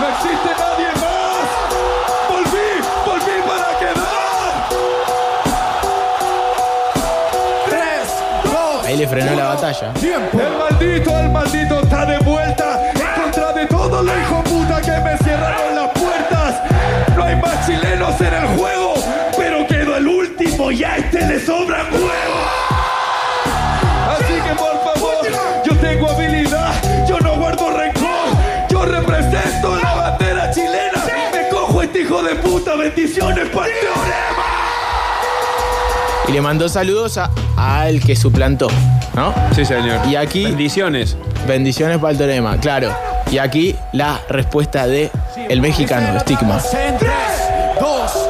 No 0.00 0.08
existe 0.08 0.50
nadie 0.58 0.88
más. 1.00 1.48
Volví, 2.28 2.68
volví 3.06 3.42
para 3.46 3.78
quedar. 3.78 4.68
3, 7.68 7.82
2, 8.44 8.86
Ahí 8.86 8.96
le 8.96 9.08
frenó 9.08 9.34
la 9.34 9.44
batalla. 9.54 9.92
tiempo. 9.94 10.38
El 10.40 10.56
maldito, 10.58 11.18
el 11.18 11.30
maldito 11.30 11.80
está 11.80 12.06
de 12.06 12.18
vuelta 12.18 12.90
en 12.94 13.22
contra 13.22 13.52
de 13.52 13.66
todos 13.66 14.04
los 14.04 14.14
hijos 14.16 14.42
puta 14.48 14.80
que 14.80 14.90
me 15.00 15.16
cierraron 15.18 15.74
las 15.74 15.88
puertas. 15.90 16.54
No 17.16 17.24
hay 17.24 17.36
más 17.36 17.66
chilenos 17.66 18.20
en 18.20 18.34
el 18.34 18.46
juego, 18.58 18.94
pero 19.36 19.66
quedó 19.66 19.96
el 19.96 20.06
último 20.08 20.70
y 20.70 20.84
a 20.84 20.96
este 20.96 21.26
le 21.26 21.40
sobran 21.44 21.86
huevos. 21.92 22.63
Tengo 25.84 26.08
habilidad, 26.10 26.72
yo 27.06 27.20
no 27.20 27.36
guardo 27.36 27.70
rencor, 27.70 28.08
yo 28.70 28.84
represento 28.86 29.76
la 29.76 29.94
bandera 29.94 30.50
chilena. 30.50 31.04
Me 31.32 31.48
cojo 31.50 31.82
este 31.82 32.00
hijo 32.00 32.22
de 32.22 32.34
puta, 32.36 32.74
bendiciones 32.74 33.48
para 33.50 33.66
el 33.66 33.72
teorema. 33.80 34.44
Y 36.28 36.32
le 36.32 36.40
mandó 36.40 36.68
saludos 36.70 37.18
a, 37.18 37.30
al 37.56 38.00
que 38.00 38.16
suplantó, 38.16 38.68
¿no? 39.14 39.34
Sí, 39.54 39.64
señor. 39.66 40.06
Y 40.06 40.16
aquí- 40.16 40.44
Bendiciones. 40.46 41.16
Bendiciones 41.46 41.98
para 41.98 42.12
el 42.12 42.18
teorema, 42.18 42.56
claro. 42.58 42.90
Y 43.30 43.36
aquí 43.38 43.76
la 43.92 44.20
respuesta 44.30 44.86
de 44.86 45.10
el 45.50 45.60
mexicano, 45.60 46.18
Stigma. 46.20 46.58
En 46.72 46.96
3, 46.96 47.10
2, 47.78 48.23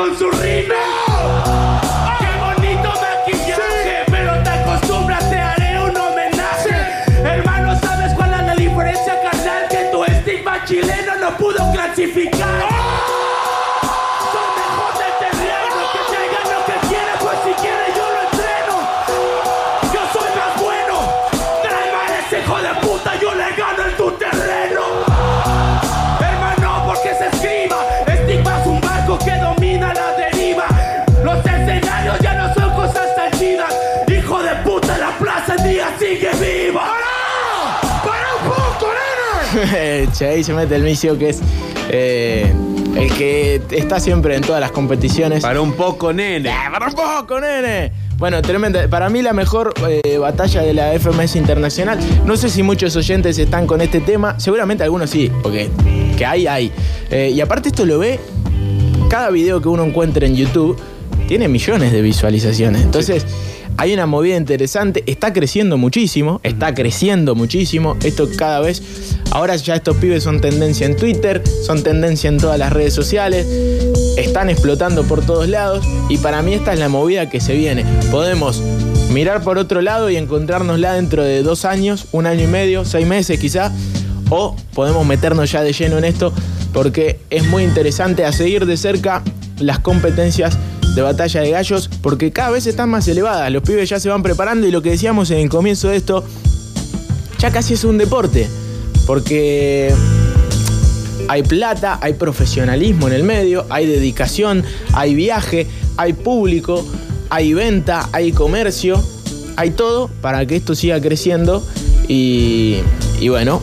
con 0.00 0.16
su 0.16 0.30
rímel. 0.30 0.72
Qué 2.18 2.30
bonito 2.40 2.88
maquillaje, 2.88 4.04
pero 4.10 4.42
te 4.42 4.48
acostumbras, 4.48 5.28
te 5.28 5.38
haré 5.38 5.78
un 5.78 5.94
homenaje. 5.94 6.74
Hermano, 7.22 7.78
¿sabes 7.80 8.14
cuál 8.14 8.32
es 8.32 8.46
la 8.46 8.54
diferencia, 8.54 9.20
carnal? 9.20 9.68
Que 9.68 9.90
tu 9.92 10.02
estigma 10.04 10.64
chileno 10.64 11.16
no 11.20 11.36
pudo 11.36 11.70
clasificar. 11.72 12.39
Ahí 40.26 40.44
se 40.44 40.52
mete 40.52 40.76
el 40.76 40.82
misio 40.82 41.18
que 41.18 41.30
es 41.30 41.40
eh, 41.90 42.52
el 42.96 43.12
que 43.14 43.60
está 43.70 44.00
siempre 44.00 44.36
en 44.36 44.42
todas 44.42 44.60
las 44.60 44.70
competiciones. 44.70 45.42
Para 45.42 45.60
un 45.60 45.72
poco, 45.72 46.12
nene. 46.12 46.50
¡Para 46.70 46.86
un 46.86 46.94
poco, 46.94 47.40
nene! 47.40 47.92
Bueno, 48.18 48.42
tremenda. 48.42 48.86
Para 48.88 49.08
mí 49.08 49.22
la 49.22 49.32
mejor 49.32 49.72
eh, 49.88 50.18
batalla 50.18 50.62
de 50.62 50.74
la 50.74 50.92
FMS 50.98 51.36
Internacional. 51.36 51.98
No 52.26 52.36
sé 52.36 52.50
si 52.50 52.62
muchos 52.62 52.94
oyentes 52.96 53.38
están 53.38 53.66
con 53.66 53.80
este 53.80 54.00
tema. 54.00 54.38
Seguramente 54.38 54.84
algunos 54.84 55.08
sí, 55.08 55.32
porque 55.42 55.70
que 56.18 56.26
hay, 56.26 56.46
hay. 56.46 56.72
Eh, 57.10 57.30
y 57.34 57.40
aparte 57.40 57.70
esto 57.70 57.86
lo 57.86 57.98
ve 57.98 58.20
cada 59.08 59.30
video 59.30 59.60
que 59.60 59.68
uno 59.68 59.84
encuentre 59.84 60.26
en 60.26 60.36
YouTube. 60.36 60.78
Tiene 61.30 61.46
millones 61.46 61.92
de 61.92 62.02
visualizaciones. 62.02 62.82
Entonces, 62.82 63.24
hay 63.76 63.94
una 63.94 64.06
movida 64.06 64.36
interesante, 64.36 65.04
está 65.06 65.32
creciendo 65.32 65.78
muchísimo, 65.78 66.40
está 66.42 66.74
creciendo 66.74 67.36
muchísimo. 67.36 67.96
Esto 68.02 68.28
cada 68.36 68.58
vez, 68.58 68.82
ahora 69.30 69.54
ya 69.54 69.76
estos 69.76 69.96
pibes 69.98 70.24
son 70.24 70.40
tendencia 70.40 70.86
en 70.86 70.96
Twitter, 70.96 71.40
son 71.64 71.84
tendencia 71.84 72.26
en 72.26 72.38
todas 72.38 72.58
las 72.58 72.72
redes 72.72 72.94
sociales, 72.94 73.46
están 74.18 74.50
explotando 74.50 75.04
por 75.04 75.24
todos 75.24 75.48
lados 75.48 75.86
y 76.08 76.18
para 76.18 76.42
mí 76.42 76.52
esta 76.52 76.72
es 76.72 76.80
la 76.80 76.88
movida 76.88 77.30
que 77.30 77.38
se 77.38 77.54
viene. 77.54 77.84
Podemos 78.10 78.60
mirar 79.12 79.44
por 79.44 79.56
otro 79.56 79.82
lado 79.82 80.10
y 80.10 80.16
encontrárnosla 80.16 80.94
dentro 80.94 81.22
de 81.22 81.44
dos 81.44 81.64
años, 81.64 82.08
un 82.10 82.26
año 82.26 82.42
y 82.42 82.48
medio, 82.48 82.84
seis 82.84 83.06
meses 83.06 83.38
quizá, 83.38 83.70
o 84.30 84.56
podemos 84.74 85.06
meternos 85.06 85.52
ya 85.52 85.62
de 85.62 85.72
lleno 85.72 85.96
en 85.96 86.06
esto 86.06 86.32
porque 86.72 87.20
es 87.30 87.46
muy 87.46 87.62
interesante 87.62 88.24
a 88.24 88.32
seguir 88.32 88.66
de 88.66 88.76
cerca 88.76 89.22
las 89.60 89.78
competencias 89.78 90.58
de 90.94 91.02
batalla 91.02 91.40
de 91.40 91.50
gallos 91.50 91.88
porque 92.02 92.32
cada 92.32 92.50
vez 92.50 92.66
están 92.66 92.90
más 92.90 93.06
elevadas, 93.08 93.50
los 93.50 93.62
pibes 93.62 93.88
ya 93.88 94.00
se 94.00 94.08
van 94.08 94.22
preparando 94.22 94.66
y 94.66 94.70
lo 94.70 94.82
que 94.82 94.90
decíamos 94.90 95.30
en 95.30 95.38
el 95.38 95.48
comienzo 95.48 95.88
de 95.88 95.96
esto, 95.96 96.24
ya 97.38 97.50
casi 97.50 97.74
es 97.74 97.84
un 97.84 97.98
deporte, 97.98 98.48
porque 99.06 99.92
hay 101.28 101.42
plata, 101.42 101.98
hay 102.02 102.14
profesionalismo 102.14 103.06
en 103.06 103.14
el 103.14 103.22
medio, 103.22 103.66
hay 103.70 103.86
dedicación, 103.86 104.64
hay 104.92 105.14
viaje, 105.14 105.66
hay 105.96 106.12
público, 106.12 106.84
hay 107.30 107.54
venta, 107.54 108.08
hay 108.12 108.32
comercio, 108.32 109.00
hay 109.56 109.70
todo 109.70 110.08
para 110.20 110.44
que 110.46 110.56
esto 110.56 110.74
siga 110.74 111.00
creciendo 111.00 111.64
y, 112.08 112.78
y 113.20 113.28
bueno, 113.28 113.62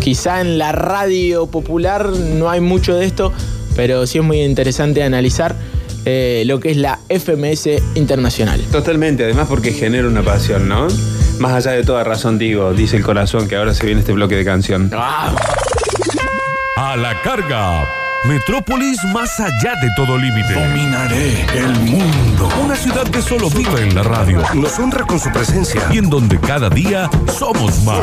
quizá 0.00 0.40
en 0.42 0.58
la 0.58 0.72
radio 0.72 1.46
popular 1.46 2.10
no 2.10 2.50
hay 2.50 2.60
mucho 2.60 2.94
de 2.94 3.06
esto, 3.06 3.32
pero 3.74 4.06
sí 4.06 4.18
es 4.18 4.24
muy 4.24 4.42
interesante 4.42 5.02
analizar 5.02 5.56
eh, 6.04 6.42
lo 6.46 6.60
que 6.60 6.70
es 6.70 6.76
la 6.76 6.98
FMS 7.08 7.68
internacional. 7.94 8.60
Totalmente, 8.72 9.24
además 9.24 9.46
porque 9.48 9.72
genera 9.72 10.08
una 10.08 10.22
pasión, 10.22 10.68
¿no? 10.68 10.86
Más 11.38 11.52
allá 11.52 11.72
de 11.76 11.84
toda 11.84 12.02
razón, 12.04 12.38
digo, 12.38 12.72
dice 12.72 12.96
el 12.96 13.02
corazón 13.04 13.46
que 13.48 13.56
ahora 13.56 13.72
se 13.74 13.86
viene 13.86 14.00
este 14.00 14.12
bloque 14.12 14.34
de 14.36 14.44
canción. 14.44 14.90
A 16.76 16.96
la 16.96 17.20
carga. 17.22 17.84
Metrópolis 18.24 18.98
más 19.14 19.38
allá 19.38 19.74
de 19.80 19.88
todo 19.94 20.18
límite. 20.18 20.52
Dominaré 20.52 21.46
el 21.56 21.72
mundo. 21.80 22.48
Una 22.64 22.74
ciudad 22.74 23.04
que 23.04 23.22
solo 23.22 23.48
vive 23.48 23.82
en 23.82 23.94
la 23.94 24.02
radio 24.02 24.42
Nos 24.54 24.76
honra 24.80 25.06
con 25.06 25.20
su 25.20 25.30
presencia. 25.30 25.82
y 25.92 25.98
en 25.98 26.10
donde 26.10 26.38
cada 26.40 26.68
día 26.68 27.08
somos 27.38 27.80
más. 27.84 28.00